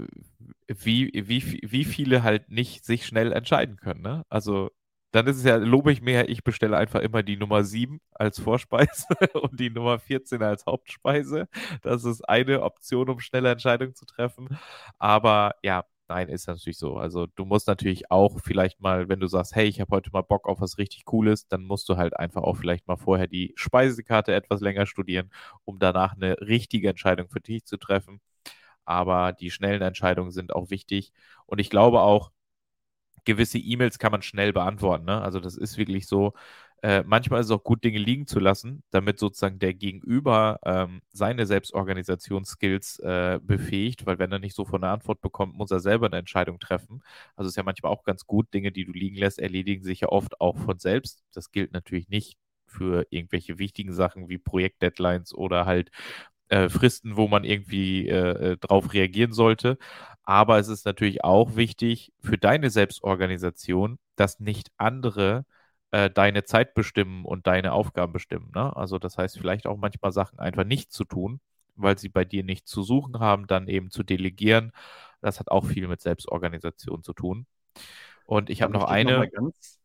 [0.67, 4.01] wie, wie, wie viele halt nicht sich schnell entscheiden können.
[4.01, 4.23] Ne?
[4.29, 4.71] Also
[5.11, 8.39] dann ist es ja, lobe ich mir, ich bestelle einfach immer die Nummer 7 als
[8.39, 11.47] Vorspeise und die Nummer 14 als Hauptspeise.
[11.81, 14.49] Das ist eine Option, um schnelle Entscheidungen zu treffen.
[14.99, 16.97] Aber ja, nein, ist natürlich so.
[16.97, 20.21] Also du musst natürlich auch vielleicht mal, wenn du sagst, hey, ich habe heute mal
[20.21, 23.53] Bock auf was richtig Cooles, dann musst du halt einfach auch vielleicht mal vorher die
[23.55, 25.31] Speisekarte etwas länger studieren,
[25.65, 28.21] um danach eine richtige Entscheidung für dich zu treffen
[28.85, 31.11] aber die schnellen Entscheidungen sind auch wichtig.
[31.45, 32.31] Und ich glaube auch,
[33.25, 35.05] gewisse E-Mails kann man schnell beantworten.
[35.05, 35.21] Ne?
[35.21, 36.33] Also das ist wirklich so.
[36.83, 41.01] Äh, manchmal ist es auch gut, Dinge liegen zu lassen, damit sozusagen der Gegenüber ähm,
[41.11, 45.79] seine Selbstorganisationsskills äh, befähigt, weil wenn er nicht so von eine Antwort bekommt, muss er
[45.79, 47.01] selber eine Entscheidung treffen.
[47.35, 50.09] Also ist ja manchmal auch ganz gut, Dinge, die du liegen lässt, erledigen sich ja
[50.09, 51.23] oft auch von selbst.
[51.33, 55.89] Das gilt natürlich nicht für irgendwelche wichtigen Sachen wie Projektdeadlines oder halt
[56.49, 59.77] äh, Fristen, wo man irgendwie äh, äh, drauf reagieren sollte.
[60.23, 65.45] Aber es ist natürlich auch wichtig für deine Selbstorganisation, dass nicht andere
[65.91, 68.51] äh, deine Zeit bestimmen und deine Aufgaben bestimmen.
[68.53, 68.75] Ne?
[68.75, 71.39] Also das heißt vielleicht auch manchmal Sachen einfach nicht zu tun,
[71.75, 74.71] weil sie bei dir nicht zu suchen haben, dann eben zu delegieren.
[75.21, 77.45] Das hat auch viel mit Selbstorganisation zu tun.
[78.25, 79.19] Und ich habe noch eine.
[79.19, 79.76] Noch ganz,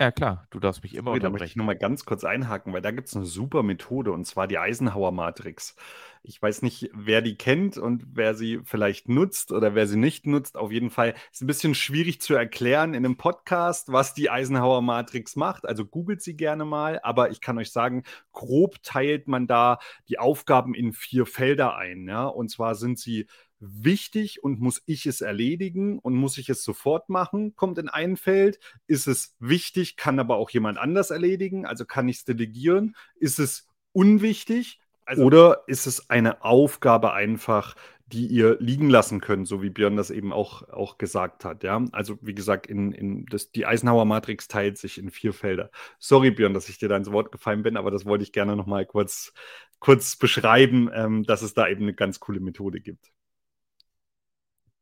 [0.00, 2.82] ja, klar, du darfst mich immer Sorry, da möchte ich nochmal ganz kurz einhaken, weil
[2.82, 5.74] da gibt es eine super Methode und zwar die Eisenhower-Matrix.
[6.22, 10.24] Ich weiß nicht, wer die kennt und wer sie vielleicht nutzt oder wer sie nicht
[10.24, 10.56] nutzt.
[10.56, 15.34] Auf jeden Fall ist ein bisschen schwierig zu erklären in einem Podcast, was die Eisenhower-Matrix
[15.34, 15.66] macht.
[15.66, 19.78] Also googelt sie gerne mal, aber ich kann euch sagen, grob teilt man da
[20.08, 22.06] die Aufgaben in vier Felder ein.
[22.06, 22.26] Ja?
[22.26, 23.26] Und zwar sind sie
[23.60, 28.16] wichtig und muss ich es erledigen und muss ich es sofort machen, kommt in ein
[28.16, 28.58] Feld.
[28.86, 32.96] Ist es wichtig, kann aber auch jemand anders erledigen, also kann ich es delegieren.
[33.16, 37.74] Ist es unwichtig also, oder ist es eine Aufgabe einfach,
[38.12, 41.62] die ihr liegen lassen könnt, so wie Björn das eben auch, auch gesagt hat.
[41.62, 41.82] Ja?
[41.92, 45.70] Also wie gesagt, in, in das, die Eisenhower Matrix teilt sich in vier Felder.
[45.98, 48.54] Sorry, Björn, dass ich dir da ins Wort gefallen bin, aber das wollte ich gerne
[48.54, 49.32] nochmal kurz,
[49.78, 53.10] kurz beschreiben, ähm, dass es da eben eine ganz coole Methode gibt.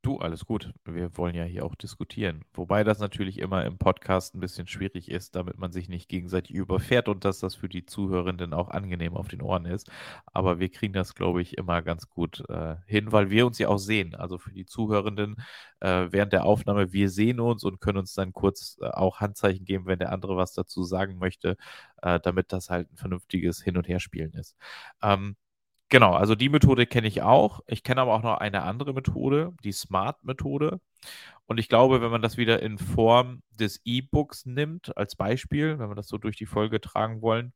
[0.07, 0.73] Du, alles gut.
[0.85, 2.45] Wir wollen ja hier auch diskutieren.
[2.55, 6.55] Wobei das natürlich immer im Podcast ein bisschen schwierig ist, damit man sich nicht gegenseitig
[6.55, 9.91] überfährt und dass das für die Zuhörenden auch angenehm auf den Ohren ist.
[10.27, 13.67] Aber wir kriegen das, glaube ich, immer ganz gut äh, hin, weil wir uns ja
[13.67, 14.15] auch sehen.
[14.15, 15.43] Also für die Zuhörenden
[15.81, 19.65] äh, während der Aufnahme, wir sehen uns und können uns dann kurz äh, auch Handzeichen
[19.65, 21.57] geben, wenn der andere was dazu sagen möchte,
[22.03, 24.57] äh, damit das halt ein vernünftiges Hin- und Herspielen ist.
[25.03, 25.35] Ähm,
[25.89, 27.61] Genau, also die Methode kenne ich auch.
[27.67, 30.81] Ich kenne aber auch noch eine andere Methode, die Smart-Methode.
[31.47, 35.89] Und ich glaube, wenn man das wieder in Form des E-Books nimmt, als Beispiel, wenn
[35.91, 37.53] wir das so durch die Folge tragen wollen,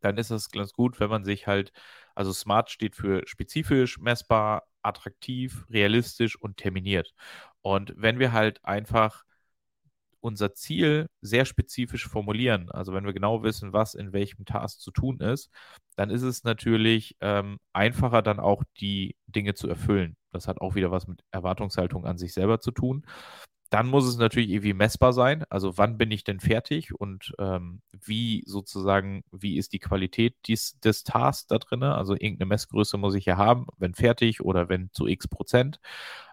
[0.00, 1.72] dann ist es ganz gut, wenn man sich halt,
[2.14, 7.14] also Smart steht für spezifisch, messbar, attraktiv, realistisch und terminiert.
[7.62, 9.24] Und wenn wir halt einfach
[10.20, 14.90] unser Ziel sehr spezifisch formulieren, also wenn wir genau wissen, was in welchem Task zu
[14.90, 15.50] tun ist,
[15.96, 20.16] dann ist es natürlich ähm, einfacher, dann auch die Dinge zu erfüllen.
[20.32, 23.04] Das hat auch wieder was mit Erwartungshaltung an sich selber zu tun.
[23.70, 25.44] Dann muss es natürlich irgendwie messbar sein.
[25.50, 30.78] Also wann bin ich denn fertig und ähm, wie sozusagen, wie ist die Qualität dies,
[30.80, 31.82] des Tasks da drin?
[31.82, 35.80] Also irgendeine Messgröße muss ich ja haben, wenn fertig oder wenn zu x Prozent.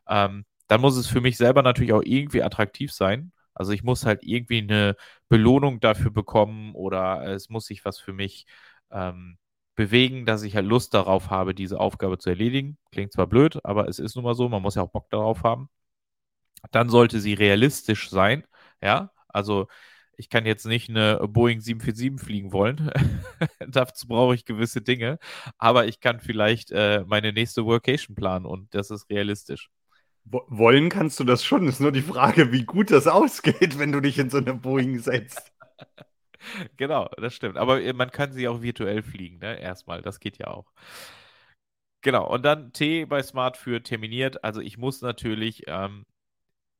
[0.08, 3.32] Ähm, dann muss es für mich selber natürlich auch irgendwie attraktiv sein.
[3.56, 4.96] Also ich muss halt irgendwie eine
[5.30, 8.46] Belohnung dafür bekommen oder es muss sich was für mich
[8.92, 9.38] ähm,
[9.76, 12.78] bewegen, dass ich halt Lust darauf habe, diese Aufgabe zu erledigen.
[12.92, 15.44] Klingt zwar blöd, aber es ist nun mal so, man muss ja auch Bock darauf
[15.44, 15.70] haben.
[16.72, 18.44] Dann sollte sie realistisch sein,
[18.82, 19.68] ja, also
[20.18, 22.90] ich kann jetzt nicht eine Boeing 747 fliegen wollen.
[23.68, 25.20] Dazu brauche ich gewisse Dinge.
[25.58, 29.70] Aber ich kann vielleicht äh, meine nächste Workation planen und das ist realistisch.
[30.26, 31.68] Wollen kannst du das schon.
[31.68, 35.00] Ist nur die Frage, wie gut das ausgeht, wenn du dich in so eine Boeing
[35.00, 35.54] setzt.
[36.78, 37.58] genau, das stimmt.
[37.58, 39.60] Aber äh, man kann sie auch virtuell fliegen, ne?
[39.60, 40.72] Erstmal, das geht ja auch.
[42.02, 44.44] Genau, und dann T bei Smart für terminiert.
[44.44, 46.06] Also ich muss natürlich ähm,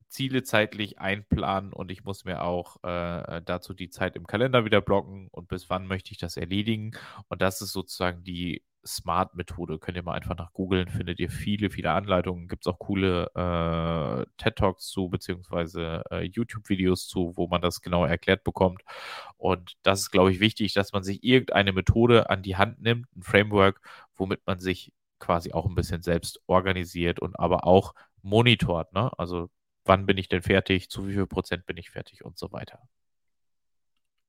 [0.08, 4.82] Ziele zeitlich einplanen und ich muss mir auch äh, dazu die Zeit im Kalender wieder
[4.82, 6.92] blocken und bis wann möchte ich das erledigen.
[7.28, 9.80] Und das ist sozusagen die Smart-Methode.
[9.80, 12.48] Könnt ihr mal einfach nach googeln, findet ihr viele, viele Anleitungen.
[12.48, 18.06] Gibt es auch coole äh, TED-Talks zu, beziehungsweise äh, YouTube-Videos zu, wo man das genau
[18.06, 18.82] erklärt bekommt.
[19.38, 23.08] Und das ist, glaube ich, wichtig, dass man sich irgendeine Methode an die Hand nimmt,
[23.16, 23.82] ein Framework,
[24.16, 28.94] womit man sich quasi auch ein bisschen selbst organisiert und aber auch monitort.
[28.94, 29.12] Ne?
[29.18, 29.50] Also
[29.86, 32.80] wann bin ich denn fertig, zu wie viel Prozent bin ich fertig und so weiter.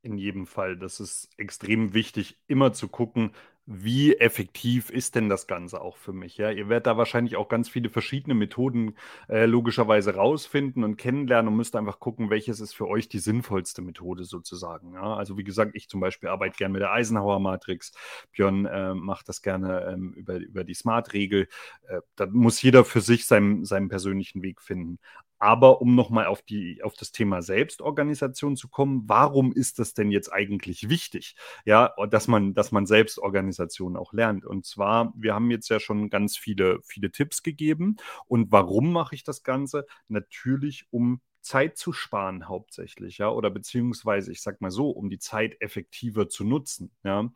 [0.03, 3.33] In jedem Fall, das ist extrem wichtig, immer zu gucken,
[3.67, 6.37] wie effektiv ist denn das Ganze auch für mich?
[6.37, 8.95] Ja, ihr werdet da wahrscheinlich auch ganz viele verschiedene Methoden
[9.29, 13.83] äh, logischerweise rausfinden und kennenlernen und müsst einfach gucken, welches ist für euch die sinnvollste
[13.83, 14.95] Methode sozusagen.
[14.95, 17.93] Ja, also wie gesagt, ich zum Beispiel arbeite gerne mit der Eisenhower Matrix.
[18.31, 21.49] Björn äh, macht das gerne ähm, über, über die Smart-Regel.
[21.89, 25.01] Äh, da muss jeder für sich seinen, seinen persönlichen Weg finden.
[25.39, 26.43] Aber um nochmal auf,
[26.83, 31.37] auf das Thema Selbstorganisation zu kommen, warum ist das denn jetzt eigentlich wichtig?
[31.65, 34.45] Ja, dass man, dass man Selbstorganisation auch lernt.
[34.47, 37.97] Und zwar, wir haben jetzt ja schon ganz viele, viele Tipps gegeben.
[38.27, 39.87] Und warum mache ich das Ganze?
[40.09, 45.21] Natürlich, um Zeit zu sparen hauptsächlich, ja, oder beziehungsweise, ich sag mal so, um die
[45.21, 47.31] Zeit effektiver zu nutzen, ja,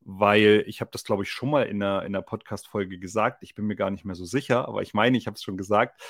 [0.00, 3.54] weil ich habe das, glaube ich, schon mal in der, in der Podcast-Folge gesagt, ich
[3.54, 6.02] bin mir gar nicht mehr so sicher, aber ich meine, ich habe es schon gesagt,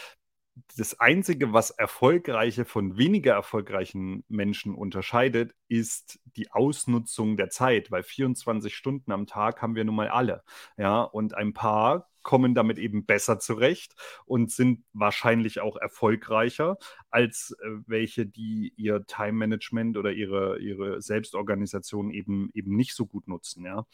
[0.76, 8.02] das Einzige, was erfolgreiche von weniger erfolgreichen Menschen unterscheidet, ist die Ausnutzung der Zeit, weil
[8.02, 10.44] 24 Stunden am Tag haben wir nun mal alle.
[10.76, 13.94] Ja, und ein paar kommen damit eben besser zurecht
[14.26, 16.76] und sind wahrscheinlich auch erfolgreicher
[17.10, 23.06] als äh, welche, die ihr Time Management oder ihre, ihre Selbstorganisation eben, eben nicht so
[23.06, 23.64] gut nutzen.
[23.64, 23.86] Ja.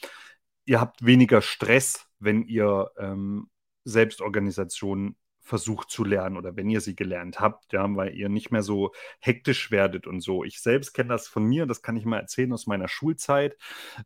[0.67, 3.49] Ihr habt weniger Stress, wenn ihr ähm,
[3.85, 5.17] Selbstorganisation
[5.49, 8.93] versucht zu lernen oder wenn ihr sie gelernt habt, ja, weil ihr nicht mehr so
[9.21, 10.45] hektisch werdet und so.
[10.45, 13.57] Ich selbst kenne das von mir, das kann ich mal erzählen aus meiner Schulzeit.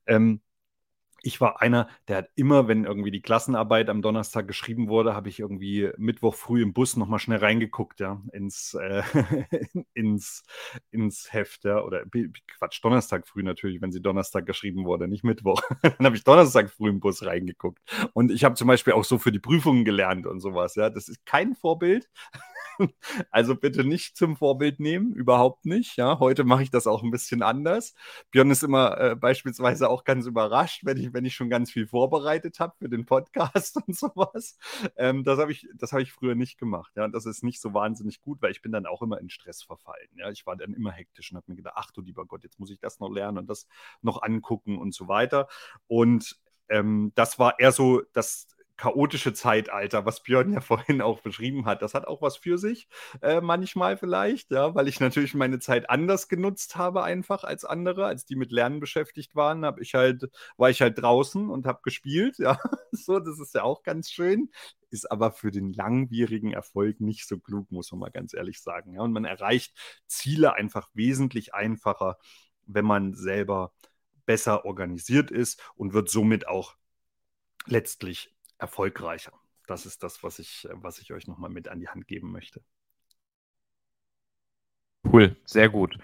[0.07, 0.41] Ähm,
[1.23, 5.29] ich war einer, der hat immer, wenn irgendwie die Klassenarbeit am Donnerstag geschrieben wurde, habe
[5.29, 9.03] ich irgendwie Mittwoch früh im Bus nochmal schnell reingeguckt, ja, ins, äh,
[9.95, 10.45] ins,
[10.91, 12.05] ins Heft, ja, oder
[12.59, 15.63] Quatsch, Donnerstag früh natürlich, wenn sie Donnerstag geschrieben wurde, nicht Mittwoch.
[15.83, 17.81] Dann habe ich Donnerstag früh im Bus reingeguckt.
[18.13, 20.91] Und ich habe zum Beispiel auch so für die Prüfungen gelernt und sowas, ja.
[20.91, 22.09] Das ist kein Vorbild.
[23.31, 25.97] Also bitte nicht zum Vorbild nehmen, überhaupt nicht.
[25.97, 27.95] Ja, heute mache ich das auch ein bisschen anders.
[28.31, 31.87] Björn ist immer äh, beispielsweise auch ganz überrascht, wenn ich, wenn ich schon ganz viel
[31.87, 34.57] vorbereitet habe für den Podcast und sowas.
[34.97, 36.93] Ähm, das habe ich, das habe ich früher nicht gemacht.
[36.97, 39.63] Ja, das ist nicht so wahnsinnig gut, weil ich bin dann auch immer in Stress
[39.63, 40.09] verfallen.
[40.17, 42.59] Ja, ich war dann immer hektisch und habe mir gedacht, ach du lieber Gott, jetzt
[42.59, 43.67] muss ich das noch lernen und das
[44.01, 45.49] noch angucken und so weiter.
[45.87, 46.37] Und
[46.69, 48.49] ähm, das war eher so das
[48.83, 51.83] chaotische Zeitalter, was Björn ja vorhin auch beschrieben hat.
[51.83, 52.89] Das hat auch was für sich,
[53.21, 58.07] äh, manchmal vielleicht, ja, weil ich natürlich meine Zeit anders genutzt habe, einfach als andere,
[58.07, 61.79] als die mit Lernen beschäftigt waren, habe ich halt, war ich halt draußen und habe
[61.85, 62.59] gespielt, ja.
[62.91, 64.51] So, das ist ja auch ganz schön.
[64.91, 68.95] Ist aber für den langwierigen Erfolg nicht so klug, muss man mal ganz ehrlich sagen.
[68.95, 69.03] Ja.
[69.03, 69.77] Und man erreicht
[70.09, 72.19] Ziele einfach wesentlich einfacher,
[72.67, 73.73] wenn man selber
[74.27, 76.75] besser organisiert ist und wird somit auch
[77.67, 78.32] letztlich
[78.63, 79.33] erfolgreicher.
[79.67, 82.63] Das ist das, was ich, was ich euch nochmal mit an die Hand geben möchte.
[85.05, 85.99] Cool, sehr gut.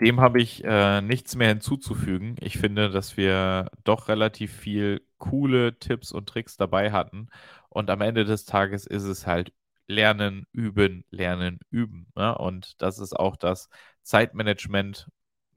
[0.00, 2.36] Dem habe ich äh, nichts mehr hinzuzufügen.
[2.40, 7.28] Ich finde, dass wir doch relativ viel coole Tipps und Tricks dabei hatten.
[7.70, 9.52] Und am Ende des Tages ist es halt
[9.88, 12.08] lernen, üben, lernen, üben.
[12.14, 12.36] Ne?
[12.38, 13.68] Und das ist auch das
[14.02, 15.08] Zeitmanagement.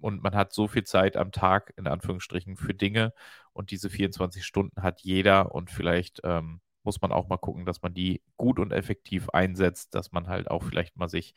[0.05, 3.11] Und man hat so viel Zeit am Tag, in Anführungsstrichen, für Dinge.
[3.53, 7.81] Und diese 24 Stunden hat jeder und vielleicht ähm, muss man auch mal gucken, dass
[7.81, 11.33] man die gut und effektiv einsetzt, dass man halt auch vielleicht mal sich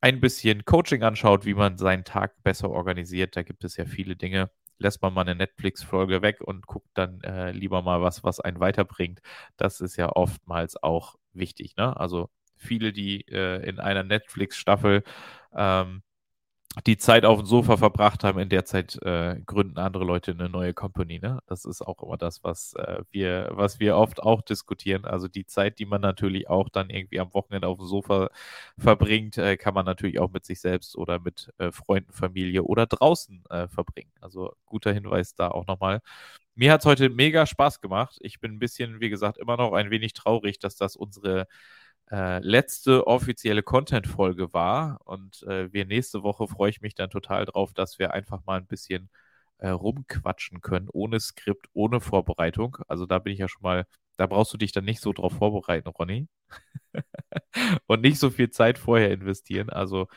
[0.00, 3.36] ein bisschen Coaching anschaut, wie man seinen Tag besser organisiert.
[3.36, 4.50] Da gibt es ja viele Dinge.
[4.78, 8.58] Lässt man mal eine Netflix-Folge weg und guckt dann äh, lieber mal was, was einen
[8.58, 9.20] weiterbringt.
[9.56, 11.76] Das ist ja oftmals auch wichtig.
[11.76, 11.96] Ne?
[11.96, 15.04] Also viele, die äh, in einer Netflix-Staffel
[15.54, 16.02] ähm,
[16.86, 20.48] die Zeit auf dem Sofa verbracht haben, in der Zeit äh, gründen andere Leute eine
[20.48, 21.18] neue Company.
[21.20, 21.38] Ne?
[21.46, 25.04] Das ist auch immer das, was äh, wir, was wir oft auch diskutieren.
[25.04, 28.30] Also die Zeit, die man natürlich auch dann irgendwie am Wochenende auf dem Sofa
[28.78, 32.86] verbringt, äh, kann man natürlich auch mit sich selbst oder mit äh, Freunden, Familie oder
[32.86, 34.12] draußen äh, verbringen.
[34.22, 36.00] Also guter Hinweis da auch nochmal.
[36.54, 38.18] Mir hat es heute mega Spaß gemacht.
[38.20, 41.46] Ich bin ein bisschen, wie gesagt, immer noch ein wenig traurig, dass das unsere
[42.10, 45.00] äh, letzte offizielle Content-Folge war.
[45.04, 48.58] Und äh, wir nächste Woche freue ich mich dann total drauf, dass wir einfach mal
[48.58, 49.10] ein bisschen
[49.58, 52.78] äh, rumquatschen können, ohne Skript, ohne Vorbereitung.
[52.88, 53.86] Also da bin ich ja schon mal
[54.16, 56.28] da brauchst du dich dann nicht so drauf vorbereiten, Ronny.
[57.86, 59.70] und nicht so viel Zeit vorher investieren.
[59.70, 60.08] Also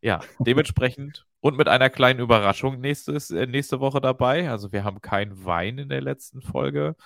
[0.00, 4.50] ja, dementsprechend und mit einer kleinen Überraschung nächstes, äh, nächste Woche dabei.
[4.50, 6.96] Also wir haben keinen Wein in der letzten Folge.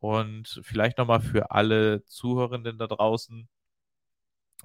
[0.00, 3.48] Und vielleicht nochmal für alle Zuhörenden da draußen.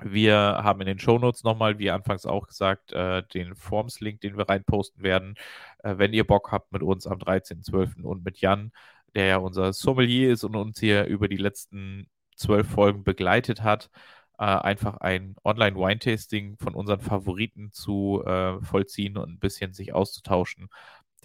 [0.04, 4.50] Wir haben in den Shownotes nochmal, wie anfangs auch gesagt, äh, den Forms-Link, den wir
[4.50, 5.36] reinposten werden.
[5.84, 8.04] Äh, wenn ihr Bock habt mit uns am 13.12.
[8.04, 8.72] und mit Jan,
[9.16, 13.90] der ja unser Sommelier ist und uns hier über die letzten zwölf Folgen begleitet hat,
[14.38, 20.70] äh, einfach ein Online-Wine-Tasting von unseren Favoriten zu äh, vollziehen und ein bisschen sich auszutauschen.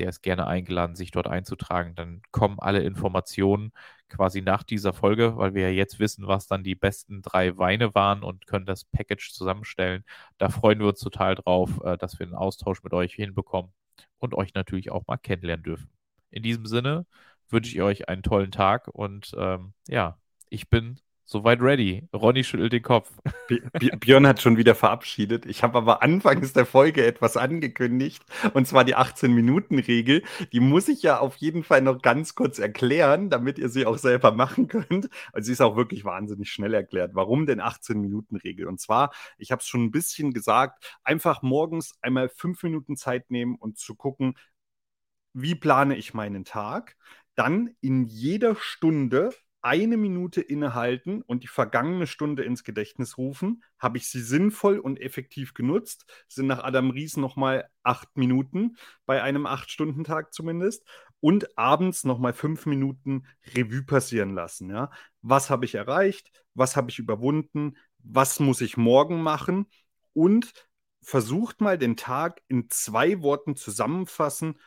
[0.00, 1.94] Der ist gerne eingeladen, sich dort einzutragen.
[1.94, 3.72] Dann kommen alle Informationen
[4.08, 7.94] quasi nach dieser Folge, weil wir ja jetzt wissen, was dann die besten drei Weine
[7.94, 10.04] waren und können das Package zusammenstellen.
[10.38, 13.72] Da freuen wir uns total drauf, äh, dass wir einen Austausch mit euch hinbekommen
[14.18, 15.90] und euch natürlich auch mal kennenlernen dürfen.
[16.30, 17.06] In diesem Sinne
[17.48, 21.00] wünsche ich euch einen tollen Tag und ähm, ja, ich bin
[21.32, 22.08] Soweit ready.
[22.12, 23.08] Ronny schüttelt den Kopf.
[24.00, 25.46] Björn hat schon wieder verabschiedet.
[25.46, 30.24] Ich habe aber anfangs der Folge etwas angekündigt, und zwar die 18-Minuten-Regel.
[30.52, 33.96] Die muss ich ja auf jeden Fall noch ganz kurz erklären, damit ihr sie auch
[33.96, 35.08] selber machen könnt.
[35.32, 37.12] Also sie ist auch wirklich wahnsinnig schnell erklärt.
[37.14, 38.66] Warum denn 18-Minuten-Regel?
[38.66, 43.30] Und zwar, ich habe es schon ein bisschen gesagt, einfach morgens einmal fünf Minuten Zeit
[43.30, 44.34] nehmen und zu gucken,
[45.32, 46.96] wie plane ich meinen Tag.
[47.36, 49.30] Dann in jeder Stunde
[49.62, 53.62] eine Minute innehalten und die vergangene Stunde ins Gedächtnis rufen.
[53.78, 56.06] Habe ich sie sinnvoll und effektiv genutzt?
[56.28, 60.86] Sind nach Adam Ries nochmal acht Minuten, bei einem Acht-Stunden-Tag zumindest.
[61.20, 64.70] Und abends nochmal fünf Minuten Revue passieren lassen.
[64.70, 64.90] Ja?
[65.20, 66.30] Was habe ich erreicht?
[66.54, 67.76] Was habe ich überwunden?
[67.98, 69.66] Was muss ich morgen machen?
[70.14, 70.52] Und
[71.02, 74.58] versucht mal den Tag in zwei Worten zusammenfassen,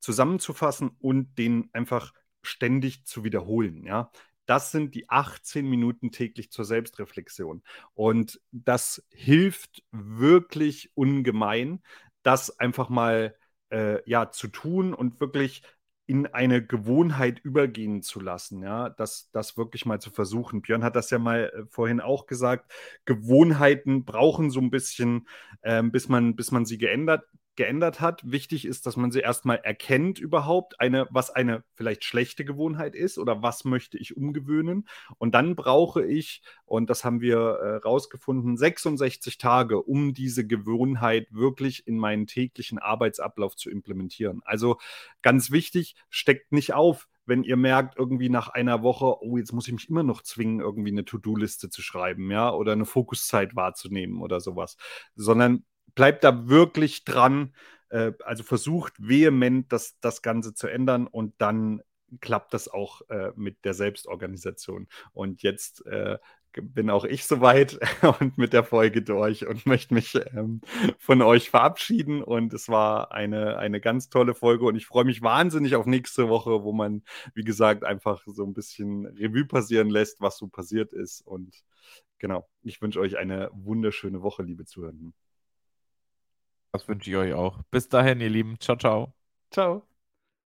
[0.00, 3.84] zusammenzufassen und den einfach ständig zu wiederholen.
[3.84, 4.10] Ja?
[4.50, 7.62] Das sind die 18 Minuten täglich zur Selbstreflexion.
[7.94, 11.84] Und das hilft wirklich ungemein,
[12.24, 13.36] das einfach mal
[13.70, 15.62] äh, ja, zu tun und wirklich
[16.06, 20.62] in eine Gewohnheit übergehen zu lassen, ja, das, das wirklich mal zu versuchen.
[20.62, 22.72] Björn hat das ja mal äh, vorhin auch gesagt.
[23.04, 25.28] Gewohnheiten brauchen so ein bisschen,
[25.62, 27.24] äh, bis, man, bis man sie geändert,
[27.60, 28.22] geändert hat.
[28.24, 33.18] Wichtig ist, dass man sie erstmal erkennt überhaupt, eine, was eine vielleicht schlechte Gewohnheit ist
[33.18, 34.88] oder was möchte ich umgewöhnen.
[35.18, 41.26] Und dann brauche ich, und das haben wir äh, rausgefunden, 66 Tage, um diese Gewohnheit
[41.32, 44.40] wirklich in meinen täglichen Arbeitsablauf zu implementieren.
[44.46, 44.78] Also
[45.20, 49.68] ganz wichtig, steckt nicht auf, wenn ihr merkt, irgendwie nach einer Woche, oh, jetzt muss
[49.68, 54.22] ich mich immer noch zwingen, irgendwie eine To-Do-Liste zu schreiben, ja, oder eine Fokuszeit wahrzunehmen
[54.22, 54.78] oder sowas,
[55.14, 57.54] sondern bleibt da wirklich dran,
[57.90, 61.82] äh, also versucht vehement das, das Ganze zu ändern und dann
[62.20, 64.88] klappt das auch äh, mit der Selbstorganisation.
[65.12, 66.18] Und jetzt äh,
[66.52, 67.78] bin auch ich soweit
[68.20, 70.60] und mit der Folge durch und möchte mich ähm,
[70.98, 72.22] von euch verabschieden.
[72.22, 76.28] Und es war eine, eine ganz tolle Folge und ich freue mich wahnsinnig auf nächste
[76.28, 77.02] Woche, wo man,
[77.34, 81.20] wie gesagt, einfach so ein bisschen Revue passieren lässt, was so passiert ist.
[81.22, 81.54] Und
[82.18, 85.14] genau, ich wünsche euch eine wunderschöne Woche, liebe Zuhörenden.
[86.72, 87.62] Das wünsche ich euch auch.
[87.70, 88.58] Bis dahin, ihr Lieben.
[88.60, 89.14] Ciao, ciao.
[89.50, 89.89] Ciao.